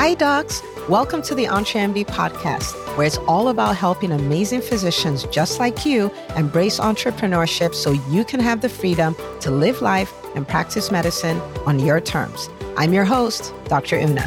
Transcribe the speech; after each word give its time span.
Hi, 0.00 0.14
docs. 0.14 0.62
Welcome 0.88 1.22
to 1.22 1.34
the 1.34 1.46
EntreMD 1.46 2.06
podcast, 2.06 2.72
where 2.96 3.04
it's 3.04 3.16
all 3.26 3.48
about 3.48 3.74
helping 3.74 4.12
amazing 4.12 4.60
physicians 4.60 5.24
just 5.24 5.58
like 5.58 5.84
you 5.84 6.12
embrace 6.36 6.78
entrepreneurship 6.78 7.74
so 7.74 7.90
you 8.08 8.24
can 8.24 8.38
have 8.38 8.60
the 8.60 8.68
freedom 8.68 9.16
to 9.40 9.50
live 9.50 9.82
life 9.82 10.14
and 10.36 10.46
practice 10.46 10.92
medicine 10.92 11.40
on 11.66 11.80
your 11.80 12.00
terms. 12.00 12.48
I'm 12.76 12.92
your 12.92 13.04
host, 13.04 13.52
Dr. 13.64 13.98
Una. 13.98 14.22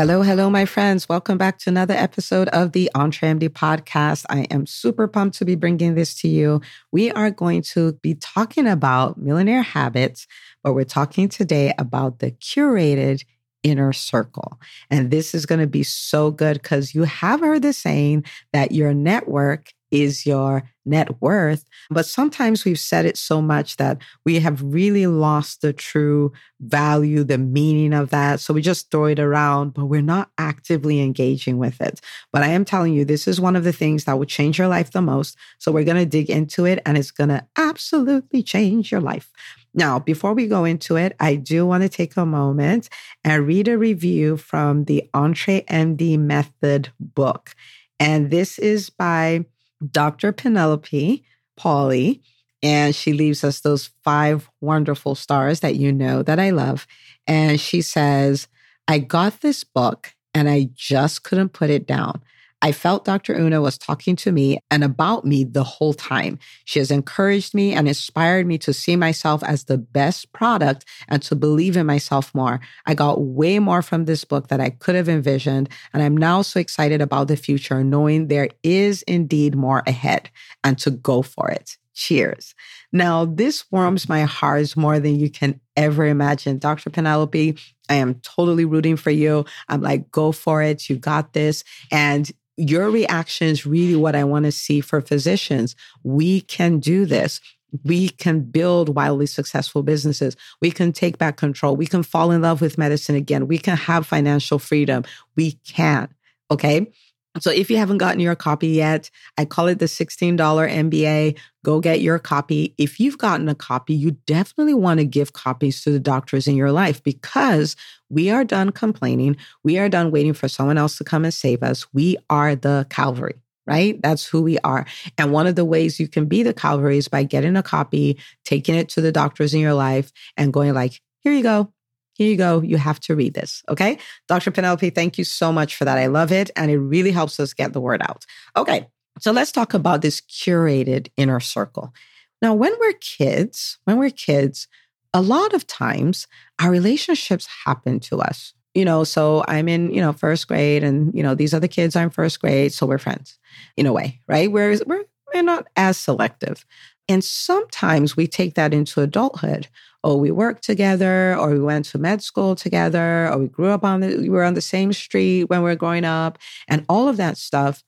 Hello, 0.00 0.22
hello, 0.22 0.48
my 0.48 0.64
friends. 0.64 1.10
Welcome 1.10 1.36
back 1.36 1.58
to 1.58 1.68
another 1.68 1.92
episode 1.92 2.48
of 2.48 2.72
the 2.72 2.88
EntreMD 2.94 3.50
podcast. 3.50 4.24
I 4.30 4.44
am 4.50 4.64
super 4.64 5.06
pumped 5.06 5.36
to 5.36 5.44
be 5.44 5.56
bringing 5.56 5.94
this 5.94 6.14
to 6.22 6.28
you. 6.28 6.62
We 6.90 7.10
are 7.10 7.30
going 7.30 7.60
to 7.74 7.92
be 7.94 8.14
talking 8.14 8.66
about 8.66 9.18
millionaire 9.18 9.60
habits 9.60 10.26
but 10.62 10.74
we're 10.74 10.84
talking 10.84 11.28
today 11.28 11.72
about 11.78 12.18
the 12.18 12.32
curated 12.32 13.24
inner 13.62 13.92
circle. 13.92 14.58
And 14.90 15.10
this 15.10 15.34
is 15.34 15.46
going 15.46 15.60
to 15.60 15.66
be 15.66 15.82
so 15.82 16.30
good 16.30 16.62
because 16.62 16.94
you 16.94 17.04
have 17.04 17.40
heard 17.40 17.62
the 17.62 17.72
saying 17.72 18.24
that 18.52 18.72
your 18.72 18.94
network 18.94 19.72
is 19.90 20.26
your 20.26 20.64
net 20.86 21.20
worth. 21.20 21.64
But 21.90 22.06
sometimes 22.06 22.64
we've 22.64 22.78
said 22.78 23.04
it 23.04 23.16
so 23.16 23.40
much 23.42 23.76
that 23.76 23.98
we 24.24 24.40
have 24.40 24.62
really 24.62 25.06
lost 25.06 25.62
the 25.62 25.72
true 25.72 26.32
value, 26.60 27.22
the 27.22 27.38
meaning 27.38 27.92
of 27.92 28.10
that. 28.10 28.40
So 28.40 28.54
we 28.54 28.62
just 28.62 28.90
throw 28.90 29.06
it 29.06 29.18
around, 29.18 29.74
but 29.74 29.86
we're 29.86 30.02
not 30.02 30.30
actively 30.38 31.00
engaging 31.00 31.58
with 31.58 31.80
it. 31.80 32.00
But 32.32 32.42
I 32.42 32.48
am 32.48 32.64
telling 32.64 32.94
you, 32.94 33.04
this 33.04 33.28
is 33.28 33.40
one 33.40 33.56
of 33.56 33.64
the 33.64 33.72
things 33.72 34.04
that 34.04 34.18
will 34.18 34.26
change 34.26 34.58
your 34.58 34.68
life 34.68 34.92
the 34.92 35.02
most. 35.02 35.36
So 35.58 35.70
we're 35.70 35.84
going 35.84 35.96
to 35.96 36.06
dig 36.06 36.30
into 36.30 36.64
it 36.64 36.82
and 36.86 36.96
it's 36.96 37.10
going 37.10 37.30
to 37.30 37.46
absolutely 37.56 38.42
change 38.42 38.90
your 38.90 39.00
life. 39.00 39.30
Now, 39.72 40.00
before 40.00 40.34
we 40.34 40.48
go 40.48 40.64
into 40.64 40.96
it, 40.96 41.14
I 41.20 41.36
do 41.36 41.64
want 41.64 41.82
to 41.82 41.88
take 41.88 42.16
a 42.16 42.26
moment 42.26 42.88
and 43.22 43.46
read 43.46 43.68
a 43.68 43.78
review 43.78 44.36
from 44.36 44.84
the 44.84 45.08
EntreMD 45.14 46.18
Method 46.18 46.88
book. 46.98 47.54
And 48.00 48.30
this 48.30 48.58
is 48.58 48.90
by 48.90 49.44
Dr. 49.90 50.32
Penelope 50.32 51.24
Pauly. 51.58 52.20
And 52.62 52.94
she 52.94 53.14
leaves 53.14 53.42
us 53.42 53.60
those 53.60 53.90
five 54.04 54.50
wonderful 54.60 55.14
stars 55.14 55.60
that 55.60 55.76
you 55.76 55.92
know 55.92 56.22
that 56.22 56.38
I 56.38 56.50
love. 56.50 56.86
And 57.26 57.58
she 57.58 57.80
says, 57.80 58.48
I 58.86 58.98
got 58.98 59.40
this 59.40 59.64
book 59.64 60.14
and 60.34 60.48
I 60.48 60.68
just 60.74 61.22
couldn't 61.22 61.50
put 61.50 61.70
it 61.70 61.86
down. 61.86 62.22
I 62.62 62.72
felt 62.72 63.04
Dr. 63.04 63.34
Una 63.34 63.60
was 63.60 63.78
talking 63.78 64.16
to 64.16 64.32
me 64.32 64.58
and 64.70 64.84
about 64.84 65.24
me 65.24 65.44
the 65.44 65.64
whole 65.64 65.94
time. 65.94 66.38
She 66.66 66.78
has 66.78 66.90
encouraged 66.90 67.54
me 67.54 67.72
and 67.72 67.88
inspired 67.88 68.46
me 68.46 68.58
to 68.58 68.74
see 68.74 68.96
myself 68.96 69.42
as 69.42 69.64
the 69.64 69.78
best 69.78 70.32
product 70.32 70.84
and 71.08 71.22
to 71.22 71.34
believe 71.34 71.76
in 71.76 71.86
myself 71.86 72.34
more. 72.34 72.60
I 72.86 72.94
got 72.94 73.22
way 73.22 73.58
more 73.58 73.80
from 73.80 74.04
this 74.04 74.24
book 74.24 74.48
that 74.48 74.60
I 74.60 74.70
could 74.70 74.94
have 74.94 75.08
envisioned. 75.08 75.70
And 75.94 76.02
I'm 76.02 76.16
now 76.16 76.42
so 76.42 76.60
excited 76.60 77.00
about 77.00 77.28
the 77.28 77.36
future, 77.36 77.82
knowing 77.82 78.28
there 78.28 78.50
is 78.62 79.02
indeed 79.02 79.54
more 79.54 79.82
ahead 79.86 80.30
and 80.62 80.78
to 80.78 80.90
go 80.90 81.22
for 81.22 81.50
it. 81.50 81.78
Cheers. 81.94 82.54
Now, 82.92 83.24
this 83.24 83.64
warms 83.70 84.08
my 84.08 84.22
heart 84.22 84.76
more 84.76 85.00
than 85.00 85.18
you 85.18 85.30
can 85.30 85.60
ever 85.76 86.06
imagine. 86.06 86.58
Dr. 86.58 86.90
Penelope, 86.90 87.58
I 87.88 87.94
am 87.94 88.14
totally 88.20 88.64
rooting 88.64 88.96
for 88.96 89.10
you. 89.10 89.44
I'm 89.68 89.82
like, 89.82 90.10
go 90.10 90.32
for 90.32 90.62
it. 90.62 90.88
You 90.88 90.96
got 90.96 91.32
this. 91.32 91.64
And 91.90 92.30
your 92.56 92.90
reaction 92.90 93.48
is 93.48 93.66
really 93.66 93.96
what 93.96 94.14
I 94.14 94.24
want 94.24 94.44
to 94.44 94.52
see 94.52 94.80
for 94.80 95.00
physicians. 95.00 95.74
We 96.02 96.42
can 96.42 96.78
do 96.78 97.06
this. 97.06 97.40
We 97.84 98.08
can 98.08 98.40
build 98.40 98.94
wildly 98.94 99.26
successful 99.26 99.82
businesses. 99.82 100.36
We 100.60 100.70
can 100.70 100.92
take 100.92 101.18
back 101.18 101.36
control. 101.36 101.76
We 101.76 101.86
can 101.86 102.02
fall 102.02 102.32
in 102.32 102.42
love 102.42 102.60
with 102.60 102.78
medicine 102.78 103.14
again. 103.14 103.46
We 103.46 103.58
can 103.58 103.76
have 103.76 104.06
financial 104.06 104.58
freedom. 104.58 105.04
We 105.36 105.52
can. 105.66 106.08
Okay. 106.50 106.92
So 107.38 107.50
if 107.50 107.70
you 107.70 107.76
haven't 107.76 107.98
gotten 107.98 108.18
your 108.18 108.34
copy 108.34 108.68
yet, 108.68 109.08
I 109.38 109.44
call 109.44 109.68
it 109.68 109.78
the 109.78 109.84
$16 109.86 110.36
MBA. 110.36 111.38
Go 111.64 111.80
get 111.80 112.00
your 112.00 112.18
copy. 112.18 112.74
If 112.76 112.98
you've 112.98 113.18
gotten 113.18 113.48
a 113.48 113.54
copy, 113.54 113.94
you 113.94 114.12
definitely 114.26 114.74
want 114.74 114.98
to 114.98 115.06
give 115.06 115.32
copies 115.32 115.82
to 115.82 115.92
the 115.92 116.00
doctors 116.00 116.48
in 116.48 116.56
your 116.56 116.72
life 116.72 117.02
because 117.04 117.76
we 118.08 118.30
are 118.30 118.44
done 118.44 118.70
complaining. 118.70 119.36
We 119.62 119.78
are 119.78 119.88
done 119.88 120.10
waiting 120.10 120.32
for 120.32 120.48
someone 120.48 120.76
else 120.76 120.98
to 120.98 121.04
come 121.04 121.24
and 121.24 121.32
save 121.32 121.62
us. 121.62 121.86
We 121.92 122.16
are 122.28 122.56
the 122.56 122.86
Calvary 122.90 123.36
right? 123.66 124.02
That's 124.02 124.26
who 124.26 124.42
we 124.42 124.58
are. 124.60 124.84
And 125.16 125.30
one 125.30 125.46
of 125.46 125.54
the 125.54 125.64
ways 125.64 126.00
you 126.00 126.08
can 126.08 126.26
be 126.26 126.42
the 126.42 126.52
Calvary 126.52 126.98
is 126.98 127.06
by 127.06 127.22
getting 127.22 127.56
a 127.56 127.62
copy, 127.62 128.18
taking 128.44 128.74
it 128.74 128.88
to 128.90 129.00
the 129.00 129.12
doctors 129.12 129.54
in 129.54 129.60
your 129.60 129.74
life, 129.74 130.10
and 130.36 130.52
going 130.52 130.74
like, 130.74 131.00
here 131.20 131.32
you 131.32 131.44
go. 131.44 131.72
Here 132.20 132.28
you 132.28 132.36
go. 132.36 132.60
You 132.60 132.76
have 132.76 133.00
to 133.00 133.16
read 133.16 133.32
this. 133.32 133.62
Okay. 133.70 133.96
Dr. 134.28 134.50
Penelope, 134.50 134.90
thank 134.90 135.16
you 135.16 135.24
so 135.24 135.50
much 135.50 135.74
for 135.74 135.86
that. 135.86 135.96
I 135.96 136.04
love 136.04 136.30
it. 136.30 136.50
And 136.54 136.70
it 136.70 136.76
really 136.76 137.12
helps 137.12 137.40
us 137.40 137.54
get 137.54 137.72
the 137.72 137.80
word 137.80 138.02
out. 138.02 138.26
Okay. 138.58 138.88
So 139.20 139.32
let's 139.32 139.50
talk 139.50 139.72
about 139.72 140.02
this 140.02 140.20
curated 140.20 141.08
inner 141.16 141.40
circle. 141.40 141.94
Now, 142.42 142.52
when 142.52 142.74
we're 142.78 142.92
kids, 143.00 143.78
when 143.84 143.96
we're 143.96 144.10
kids, 144.10 144.68
a 145.14 145.22
lot 145.22 145.54
of 145.54 145.66
times 145.66 146.26
our 146.60 146.70
relationships 146.70 147.48
happen 147.64 148.00
to 148.00 148.20
us. 148.20 148.52
You 148.74 148.84
know, 148.84 149.02
so 149.02 149.42
I'm 149.48 149.66
in, 149.66 149.90
you 149.90 150.02
know, 150.02 150.12
first 150.12 150.46
grade 150.46 150.84
and, 150.84 151.14
you 151.14 151.22
know, 151.22 151.34
these 151.34 151.54
other 151.54 151.68
kids 151.68 151.96
are 151.96 152.02
in 152.02 152.10
first 152.10 152.38
grade. 152.38 152.74
So 152.74 152.84
we're 152.84 152.98
friends 152.98 153.38
in 153.78 153.86
a 153.86 153.94
way, 153.94 154.20
right? 154.28 154.52
Whereas 154.52 154.82
we're, 154.86 155.04
we're 155.32 155.42
not 155.42 155.68
as 155.74 155.96
selective. 155.96 156.66
And 157.08 157.24
sometimes 157.24 158.14
we 158.14 158.26
take 158.26 158.56
that 158.56 158.74
into 158.74 159.00
adulthood 159.00 159.68
oh, 160.02 160.16
we 160.16 160.30
worked 160.30 160.64
together, 160.64 161.36
or 161.36 161.50
we 161.50 161.60
went 161.60 161.84
to 161.86 161.98
med 161.98 162.22
school 162.22 162.54
together, 162.54 163.28
or 163.30 163.38
we 163.38 163.48
grew 163.48 163.68
up 163.68 163.84
on 163.84 164.00
the, 164.00 164.16
we 164.16 164.28
were 164.28 164.44
on 164.44 164.54
the 164.54 164.60
same 164.60 164.92
street 164.92 165.44
when 165.44 165.62
we 165.62 165.70
were 165.70 165.76
growing 165.76 166.04
up, 166.04 166.38
and 166.68 166.84
all 166.88 167.08
of 167.08 167.16
that 167.18 167.36
stuff. 167.36 167.82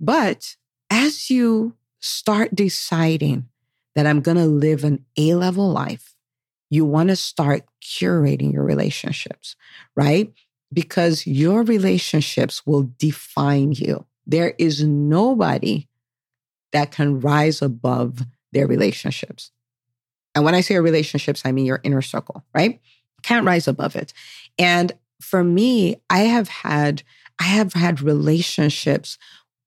But 0.00 0.56
as 0.88 1.30
you 1.30 1.74
start 2.00 2.54
deciding 2.54 3.48
that 3.94 4.06
I'm 4.06 4.20
going 4.20 4.38
to 4.38 4.46
live 4.46 4.84
an 4.84 5.04
A 5.16 5.34
level 5.34 5.70
life, 5.70 6.14
you 6.70 6.84
want 6.84 7.08
to 7.10 7.16
start 7.16 7.64
curating 7.82 8.52
your 8.52 8.64
relationships, 8.64 9.56
right? 9.96 10.32
Because 10.72 11.26
your 11.26 11.62
relationships 11.62 12.64
will 12.64 12.90
define 12.98 13.72
you. 13.72 14.06
There 14.26 14.54
is 14.58 14.84
nobody 14.84 15.88
that 16.72 16.92
can 16.92 17.20
rise 17.20 17.60
above 17.60 18.20
their 18.52 18.66
relationships. 18.66 19.50
And 20.34 20.44
when 20.44 20.54
I 20.54 20.60
say 20.60 20.74
your 20.74 20.82
relationships, 20.82 21.42
I 21.44 21.52
mean 21.52 21.66
your 21.66 21.80
inner 21.82 22.02
circle, 22.02 22.44
right? 22.54 22.80
Can't 23.22 23.46
rise 23.46 23.68
above 23.68 23.96
it. 23.96 24.12
And 24.58 24.92
for 25.20 25.44
me, 25.44 26.00
I 26.08 26.20
have 26.20 26.48
had 26.48 27.02
I 27.38 27.44
have 27.44 27.72
had 27.72 28.02
relationships 28.02 29.16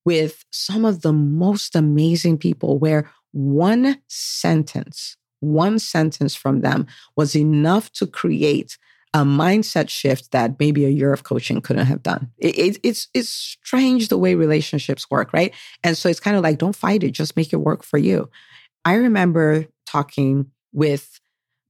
with 0.06 0.46
some 0.52 0.85
of 0.85 1.02
the 1.02 1.13
most 1.13 1.75
amazing 1.75 2.38
people 2.38 2.78
where 2.78 3.09
one 3.31 4.00
sentence, 4.07 5.18
one 5.40 5.79
sentence 5.79 6.35
from 6.35 6.62
them 6.62 6.85
was 7.16 7.35
enough 7.35 7.91
to 7.94 8.06
create 8.06 8.78
a 9.13 9.19
mindset 9.19 9.90
shift 9.90 10.31
that 10.31 10.59
maybe 10.59 10.85
a 10.85 10.90
year 10.90 11.13
of 11.13 11.23
coaching 11.23 11.62
couldn't 11.62 11.85
have 11.85 12.02
done. 12.02 12.31
It, 12.38 12.57
it, 12.57 12.79
it's 12.84 13.07
it's 13.13 13.29
strange 13.29 14.07
the 14.07 14.18
way 14.18 14.35
relationships 14.35 15.09
work, 15.09 15.34
right? 15.34 15.53
And 15.84 15.97
so 15.97 16.09
it's 16.09 16.19
kind 16.19 16.35
of 16.35 16.44
like 16.44 16.57
don't 16.57 16.75
fight 16.75 17.03
it, 17.03 17.12
just 17.12 17.35
make 17.35 17.53
it 17.53 17.57
work 17.57 17.84
for 17.84 17.97
you. 17.97 18.29
I 18.85 18.96
remember 18.96 19.68
talking 19.94 20.52
with 20.74 21.20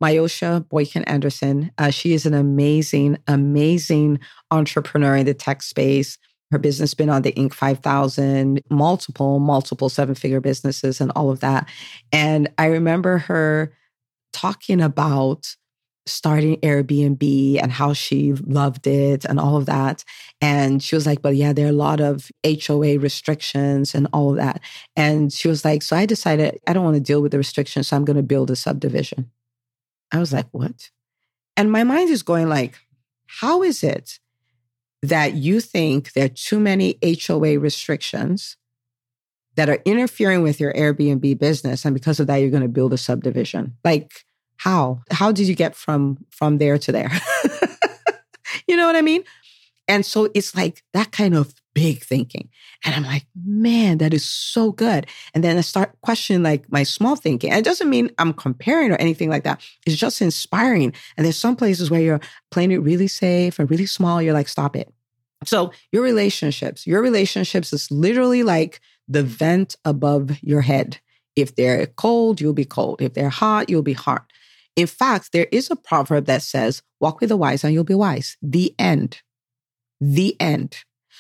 Myosha 0.02 0.68
Boykin 0.70 1.04
Anderson. 1.04 1.72
Uh, 1.78 1.90
she 1.90 2.14
is 2.14 2.26
an 2.26 2.34
amazing, 2.34 3.18
amazing 3.28 4.20
entrepreneur 4.52 5.18
in 5.18 5.26
the 5.26 5.34
tech 5.34 5.62
space. 5.62 6.18
Her 6.52 6.60
business 6.60 6.94
been 6.94 7.10
on 7.10 7.24
the 7.24 7.32
Inc. 7.34 7.54
5000, 7.54 8.62
multiple, 8.70 9.40
multiple 9.40 9.90
seven 9.90 10.16
figure 10.16 10.42
businesses 10.42 11.02
and 11.02 11.12
all 11.16 11.30
of 11.32 11.40
that. 11.40 11.70
And 12.12 12.50
I 12.58 12.66
remember 12.68 13.18
her 13.18 13.74
talking 14.34 14.82
about 14.82 15.56
starting 16.06 16.58
Airbnb 16.58 17.62
and 17.62 17.72
how 17.72 17.94
she 17.94 18.34
loved 18.34 18.88
it 18.88 19.26
and 19.26 19.40
all 19.40 19.56
of 19.58 19.66
that. 19.68 20.04
And 20.42 20.84
she 20.84 20.96
was 20.96 21.06
like, 21.06 21.22
but 21.22 21.36
yeah, 21.36 21.54
there 21.54 21.66
are 21.66 21.70
a 21.70 21.74
lot 21.74 22.02
of 22.02 22.30
HOA 22.46 23.00
restrictions 23.00 23.96
and 23.96 24.08
all 24.12 24.32
of 24.32 24.38
that. 24.38 24.60
And 24.96 25.32
she 25.32 25.48
was 25.48 25.64
like, 25.64 25.82
so 25.82 25.96
I 25.96 26.06
decided 26.06 26.60
I 26.68 26.74
don't 26.74 26.84
want 26.84 26.96
to 26.96 27.02
deal 27.02 27.22
with 27.22 27.32
the 27.32 27.38
restrictions. 27.38 27.88
So 27.88 27.96
I'm 27.96 28.06
going 28.06 28.18
to 28.18 28.24
build 28.24 28.52
a 28.52 28.56
subdivision. 28.56 29.32
I 30.12 30.20
was 30.20 30.34
like, 30.34 30.48
what? 30.52 30.90
And 31.56 31.72
my 31.72 31.84
mind 31.84 32.10
is 32.10 32.24
going 32.24 32.50
like, 32.50 32.78
how 33.28 33.64
is 33.64 33.84
it 33.84 34.20
that 35.02 35.34
you 35.34 35.60
think 35.60 36.14
there 36.14 36.26
are 36.26 36.30
too 36.30 36.60
many 36.60 36.98
HOA 37.04 37.60
restrictions 37.60 38.58
that 39.56 39.70
are 39.70 39.82
interfering 39.86 40.44
with 40.44 40.60
your 40.60 40.74
Airbnb 40.74 41.40
business? 41.40 41.86
And 41.86 41.94
because 41.94 42.20
of 42.20 42.28
that, 42.28 42.38
you're 42.38 42.50
going 42.50 42.64
to 42.64 42.70
build 42.70 42.94
a 42.94 42.98
subdivision. 42.98 43.78
Like, 43.84 44.12
how 44.64 45.02
how 45.12 45.32
did 45.32 45.48
you 45.48 45.56
get 45.56 45.76
from 45.76 46.18
from 46.30 46.58
there 46.58 46.78
to 46.78 46.92
there 46.92 47.12
you 48.68 48.76
know 48.78 48.88
what 48.88 48.96
i 48.96 49.02
mean 49.02 49.24
and 49.88 50.06
so 50.06 50.30
it's 50.34 50.56
like 50.56 50.84
that 50.94 51.12
kind 51.12 51.36
of 51.36 51.54
big 51.74 52.04
thinking. 52.04 52.50
And 52.84 52.94
I'm 52.96 53.04
like, 53.04 53.26
man, 53.46 53.98
that 54.00 54.14
is 54.14 54.28
so 54.28 54.72
good. 54.72 55.08
And 55.34 55.44
then 55.44 55.58
I 55.58 55.62
start 55.62 55.96
questioning 56.02 56.44
like 56.44 56.72
my 56.72 56.84
small 56.84 57.16
thinking. 57.16 57.52
And 57.52 57.60
it 57.60 57.66
doesn't 57.66 57.90
mean 57.90 58.12
I'm 58.18 58.34
comparing 58.34 58.92
or 58.92 58.96
anything 58.96 59.30
like 59.30 59.44
that. 59.44 59.62
It's 59.86 59.96
just 59.96 60.22
inspiring. 60.22 60.94
And 61.18 61.26
there's 61.26 61.38
some 61.38 61.56
places 61.56 61.90
where 61.90 62.02
you're 62.02 62.22
playing 62.52 62.72
it 62.72 62.78
really 62.78 63.08
safe 63.08 63.60
and 63.60 63.70
really 63.70 63.86
small. 63.86 64.22
You're 64.22 64.34
like, 64.34 64.48
stop 64.48 64.76
it. 64.76 64.94
So 65.46 65.72
your 65.92 66.04
relationships, 66.04 66.88
your 66.88 67.02
relationships 67.02 67.74
is 67.74 67.92
literally 67.92 68.44
like 68.44 68.80
the 69.08 69.24
vent 69.24 69.76
above 69.84 70.42
your 70.42 70.62
head. 70.62 71.00
If 71.36 71.56
they're 71.56 71.88
cold, 71.88 72.40
you'll 72.40 72.54
be 72.54 72.66
cold. 72.66 73.02
If 73.02 73.14
they're 73.14 73.30
hot, 73.30 73.70
you'll 73.70 73.82
be 73.82 73.94
hot. 73.94 74.26
In 74.76 74.88
fact, 74.88 75.32
there 75.32 75.48
is 75.52 75.70
a 75.70 75.76
proverb 75.76 76.26
that 76.26 76.42
says, 76.42 76.82
walk 77.00 77.22
with 77.22 77.30
the 77.30 77.38
wise 77.38 77.64
and 77.64 77.74
you'll 77.74 77.84
be 77.84 77.94
wise. 77.94 78.38
The 78.42 78.74
end. 78.80 79.22
The 80.02 80.36
end. 80.40 80.78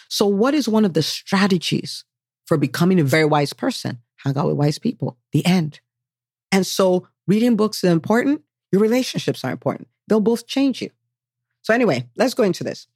So, 0.09 0.25
what 0.25 0.53
is 0.53 0.67
one 0.67 0.85
of 0.85 0.94
the 0.94 1.03
strategies 1.03 2.03
for 2.45 2.57
becoming 2.57 3.00
a 3.00 3.03
very 3.03 3.25
wise 3.25 3.53
person? 3.53 4.00
Hang 4.17 4.38
out 4.38 4.47
with 4.47 4.57
wise 4.57 4.79
people. 4.79 5.17
The 5.31 5.45
end. 5.45 5.79
And 6.51 6.65
so, 6.65 7.07
reading 7.27 7.55
books 7.55 7.83
is 7.83 7.91
important. 7.91 8.41
Your 8.71 8.81
relationships 8.81 9.44
are 9.44 9.51
important. 9.51 9.88
They'll 10.07 10.19
both 10.19 10.47
change 10.47 10.81
you. 10.81 10.89
So, 11.61 11.73
anyway, 11.73 12.07
let's 12.15 12.33
go 12.33 12.44
into 12.44 12.63
this. 12.63 12.88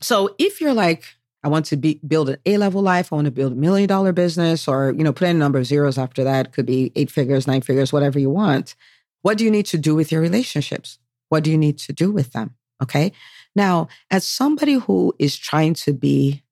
So, 0.00 0.34
if 0.38 0.60
you're 0.60 0.74
like, 0.74 1.04
I 1.44 1.48
want 1.48 1.66
to 1.66 1.76
be, 1.76 2.00
build 2.06 2.30
an 2.30 2.38
A 2.46 2.56
level 2.56 2.82
life. 2.82 3.12
I 3.12 3.16
want 3.16 3.26
to 3.26 3.30
build 3.30 3.52
a 3.52 3.56
million 3.56 3.88
dollar 3.88 4.12
business, 4.12 4.66
or 4.66 4.92
you 4.96 5.04
know, 5.04 5.12
put 5.12 5.28
in 5.28 5.36
a 5.36 5.38
number 5.38 5.58
of 5.58 5.66
zeros 5.66 5.98
after 5.98 6.24
that. 6.24 6.52
Could 6.52 6.66
be 6.66 6.92
eight 6.96 7.10
figures, 7.10 7.46
nine 7.46 7.62
figures, 7.62 7.92
whatever 7.92 8.18
you 8.18 8.30
want. 8.30 8.74
What 9.22 9.38
do 9.38 9.44
you 9.44 9.50
need 9.50 9.66
to 9.66 9.78
do 9.78 9.94
with 9.94 10.12
your 10.12 10.20
relationships? 10.20 10.98
What 11.28 11.44
do 11.44 11.50
you 11.50 11.58
need 11.58 11.78
to 11.78 11.92
do 11.92 12.10
with 12.10 12.32
them? 12.32 12.54
Okay. 12.82 13.12
Now, 13.56 13.88
as 14.10 14.24
somebody 14.26 14.74
who 14.74 15.14
is 15.18 15.36
trying 15.36 15.74
to 15.74 15.92
be 15.92 16.42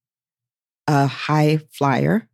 a 0.87 1.07
high 1.07 1.61
flyer, 1.71 2.29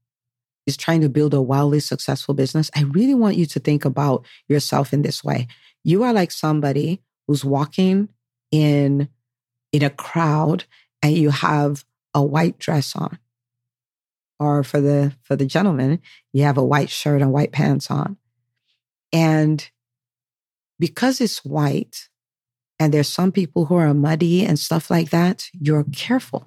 is 0.67 0.77
trying 0.77 1.01
to 1.01 1.09
build 1.09 1.35
a 1.35 1.43
wildly 1.43 1.81
successful 1.81 2.35
business, 2.35 2.71
I 2.75 2.83
really 2.83 3.15
want 3.15 3.37
you 3.37 3.47
to 3.47 3.61
think 3.61 3.85
about 3.85 4.25
yourself 4.49 4.93
in 4.93 5.03
this 5.03 5.25
way. 5.25 5.49
You 5.85 6.05
are 6.05 6.13
like 6.13 6.31
somebody 6.31 7.03
who's 7.27 7.45
walking 7.45 8.09
in 8.51 9.09
in 9.73 9.83
a 9.83 9.91
crowd 9.91 10.65
and 11.03 11.17
you 11.17 11.31
have 11.31 11.85
a 12.15 12.23
white 12.23 12.59
dress 12.59 12.95
on. 12.95 13.19
Or 14.39 14.63
for 14.63 14.81
the 14.81 15.15
for 15.23 15.37
the 15.37 15.47
gentleman, 15.47 16.01
you 16.33 16.45
have 16.45 16.59
a 16.59 16.65
white 16.65 16.91
shirt 16.91 17.23
and 17.23 17.33
white 17.33 17.53
pants 17.53 17.91
on. 17.91 18.17
And 19.13 19.69
because 20.83 21.21
it's 21.21 21.45
white 21.45 22.09
and 22.81 22.93
there's 22.93 23.09
some 23.09 23.31
people 23.31 23.67
who 23.67 23.77
are 23.77 23.95
muddy 23.95 24.45
and 24.45 24.59
stuff 24.59 24.91
like 24.91 25.11
that, 25.11 25.49
you're 25.53 25.85
careful, 25.93 26.45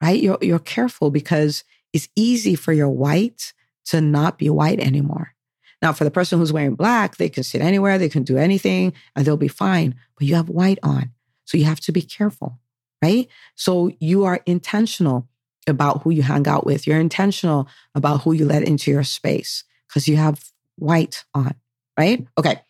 right? 0.00 0.22
You're, 0.22 0.38
you're 0.40 0.60
careful 0.60 1.10
because 1.10 1.64
it's 1.92 2.08
easy 2.14 2.54
for 2.54 2.72
your 2.72 2.88
white 2.88 3.52
to 3.86 4.00
not 4.00 4.38
be 4.38 4.48
white 4.48 4.78
anymore. 4.78 5.34
Now, 5.82 5.92
for 5.92 6.04
the 6.04 6.10
person 6.12 6.38
who's 6.38 6.52
wearing 6.52 6.76
black, 6.76 7.16
they 7.16 7.28
can 7.28 7.42
sit 7.42 7.62
anywhere, 7.62 7.98
they 7.98 8.08
can 8.08 8.22
do 8.22 8.38
anything, 8.38 8.92
and 9.16 9.26
they'll 9.26 9.36
be 9.36 9.48
fine. 9.48 9.96
But 10.16 10.28
you 10.28 10.36
have 10.36 10.48
white 10.48 10.78
on. 10.84 11.10
So 11.44 11.58
you 11.58 11.64
have 11.64 11.80
to 11.80 11.90
be 11.90 12.02
careful, 12.02 12.60
right? 13.02 13.26
So 13.56 13.90
you 13.98 14.22
are 14.22 14.40
intentional 14.46 15.26
about 15.66 16.04
who 16.04 16.10
you 16.10 16.22
hang 16.22 16.46
out 16.46 16.64
with. 16.64 16.86
You're 16.86 17.00
intentional 17.00 17.66
about 17.96 18.22
who 18.22 18.34
you 18.34 18.44
let 18.44 18.62
into 18.62 18.92
your 18.92 19.02
space 19.02 19.64
because 19.88 20.06
you 20.06 20.14
have 20.14 20.52
white 20.76 21.24
on, 21.34 21.56
right? 21.98 22.24
Okay. 22.38 22.60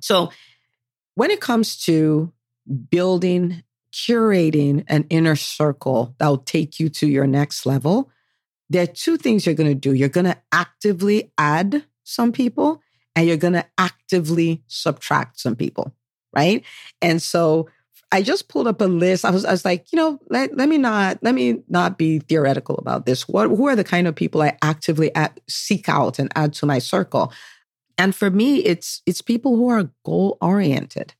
So 0.00 0.30
when 1.14 1.30
it 1.30 1.40
comes 1.40 1.76
to 1.84 2.32
building, 2.90 3.62
curating 3.92 4.84
an 4.88 5.06
inner 5.10 5.36
circle 5.36 6.14
that 6.18 6.28
will 6.28 6.38
take 6.38 6.78
you 6.78 6.88
to 6.90 7.06
your 7.06 7.26
next 7.26 7.66
level, 7.66 8.10
there 8.70 8.82
are 8.82 8.86
two 8.86 9.16
things 9.16 9.46
you're 9.46 9.54
going 9.54 9.70
to 9.70 9.74
do. 9.74 9.92
You're 9.92 10.08
going 10.08 10.26
to 10.26 10.36
actively 10.52 11.32
add 11.38 11.84
some 12.04 12.32
people 12.32 12.82
and 13.16 13.26
you're 13.26 13.36
going 13.36 13.54
to 13.54 13.66
actively 13.76 14.62
subtract 14.68 15.40
some 15.40 15.56
people, 15.56 15.94
right? 16.32 16.64
And 17.02 17.20
so 17.20 17.68
I 18.10 18.22
just 18.22 18.48
pulled 18.48 18.66
up 18.66 18.80
a 18.80 18.84
list. 18.84 19.24
I 19.24 19.30
was, 19.30 19.44
I 19.44 19.50
was 19.50 19.64
like, 19.64 19.92
you 19.92 19.96
know, 19.96 20.18
let, 20.30 20.56
let 20.56 20.68
me 20.68 20.78
not 20.78 21.18
let 21.22 21.34
me 21.34 21.62
not 21.68 21.98
be 21.98 22.20
theoretical 22.20 22.76
about 22.76 23.04
this. 23.04 23.28
What 23.28 23.48
who 23.48 23.66
are 23.66 23.76
the 23.76 23.84
kind 23.84 24.06
of 24.06 24.14
people 24.14 24.40
I 24.40 24.56
actively 24.62 25.10
seek 25.48 25.88
out 25.88 26.18
and 26.18 26.32
add 26.34 26.54
to 26.54 26.66
my 26.66 26.78
circle? 26.78 27.32
And 27.98 28.14
for 28.14 28.30
me, 28.30 28.58
it's 28.58 29.02
it's 29.04 29.20
people 29.20 29.56
who 29.56 29.68
are 29.68 29.90
goal 30.04 30.38
oriented, 30.40 31.14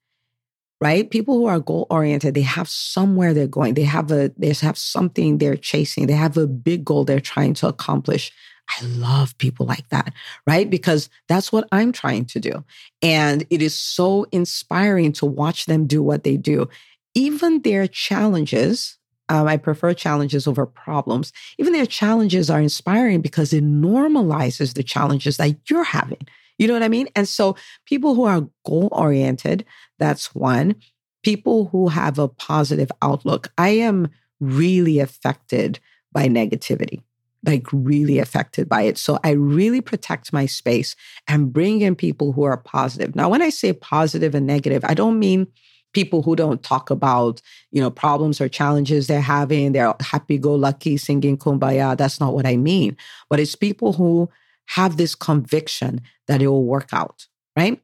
right? 0.81 1.11
People 1.11 1.35
who 1.37 1.47
are 1.47 1.59
goal 1.59 1.89
oriented, 1.91 2.35
they 2.35 2.43
have 2.43 2.69
somewhere 2.69 3.35
they're 3.35 3.49
going. 3.49 3.75
They 3.75 3.83
have 3.83 4.13
a 4.13 4.33
they 4.39 4.53
have 4.53 4.79
something 4.79 5.39
they're 5.39 5.57
chasing. 5.57 6.07
They 6.07 6.15
have 6.15 6.37
a 6.37 6.47
big 6.47 6.85
goal 6.85 7.05
they're 7.05 7.21
trying 7.21 7.55
to 7.55 7.67
accomplish. 7.67 8.33
I 8.71 8.85
love 8.85 9.37
people 9.39 9.67
like 9.67 9.89
that, 9.89 10.13
right? 10.47 10.69
Because 10.69 11.09
that's 11.27 11.51
what 11.51 11.67
I'm 11.73 11.91
trying 11.91 12.27
to 12.27 12.41
do. 12.41 12.65
And 13.03 13.47
it 13.51 13.63
is 13.63 13.75
so 13.75 14.27
inspiring 14.31 15.13
to 15.15 15.27
watch 15.27 15.67
them 15.67 15.87
do 15.87 16.03
what 16.03 16.23
they 16.23 16.37
do. 16.37 16.69
Even 17.15 17.63
their 17.63 17.87
challenges, 17.87 18.99
um, 19.31 19.49
I 19.49 19.57
prefer 19.57 19.95
challenges 19.95 20.47
over 20.47 20.67
problems. 20.67 21.33
Even 21.59 21.73
their 21.73 21.87
challenges 21.87 22.51
are 22.51 22.61
inspiring 22.61 23.23
because 23.23 23.53
it 23.55 23.65
normalizes 23.65 24.75
the 24.75 24.83
challenges 24.83 25.39
that 25.39 25.57
you're 25.71 25.85
having. 25.85 26.27
You 26.59 26.67
know 26.67 26.75
what 26.75 26.83
I 26.83 26.89
mean? 26.89 27.09
And 27.17 27.29
so 27.29 27.57
people 27.87 28.15
who 28.15 28.25
are 28.25 28.49
goal 28.67 28.89
oriented, 28.93 29.65
that's 29.99 30.35
one. 30.35 30.77
People 31.23 31.67
who 31.67 31.89
have 31.89 32.19
a 32.19 32.29
positive 32.29 32.91
outlook. 33.03 33.53
I 33.57 33.71
am 33.71 34.09
really 34.41 34.99
affected 34.99 35.79
by 36.13 36.29
negativity, 36.29 37.03
like 37.45 37.67
really 37.73 38.19
affected 38.19 38.69
by 38.69 38.83
it. 38.83 38.99
So 38.99 39.19
I 39.25 39.31
really 39.31 39.81
protect 39.81 40.33
my 40.33 40.47
space 40.47 40.97
and 41.27 41.53
bring 41.53 41.81
in 41.81 41.95
people 41.95 42.33
who 42.33 42.45
are 42.45 42.57
positive. 42.57 43.15
Now, 43.15 43.29
when 43.29 43.43
I 43.43 43.51
say 43.51 43.73
positive 43.73 44.35
and 44.35 44.47
negative, 44.47 44.85
I 44.85 44.95
don't 44.95 45.19
mean 45.19 45.49
people 45.95 46.23
who 46.23 46.37
don't 46.37 46.63
talk 46.63 46.91
about 46.91 47.41
you 47.71 47.81
know 47.81 47.91
problems 47.91 48.41
or 48.41 48.49
challenges 48.49 49.07
they're 49.07 49.21
having 49.21 49.73
they're 49.73 49.95
happy 50.01 50.37
go 50.39 50.55
lucky 50.55 50.97
singing 50.97 51.37
kumbaya 51.37 51.97
that's 51.97 52.21
not 52.21 52.35
what 52.35 52.47
i 52.47 52.57
mean 52.57 52.95
but 53.31 53.41
it's 53.41 53.55
people 53.55 53.95
who 53.95 54.29
have 54.67 54.99
this 54.99 55.15
conviction 55.15 56.01
that 56.29 56.41
it 56.43 56.47
will 56.47 56.65
work 56.65 56.89
out, 56.93 57.27
right? 57.57 57.83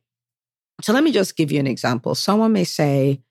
So 0.83 0.93
let 0.93 1.05
me 1.05 1.13
just 1.13 1.37
give 1.37 1.51
you 1.51 1.61
an 1.61 1.67
example. 1.67 2.15
Someone 2.15 2.53
may 2.53 2.65
say, 2.65 3.23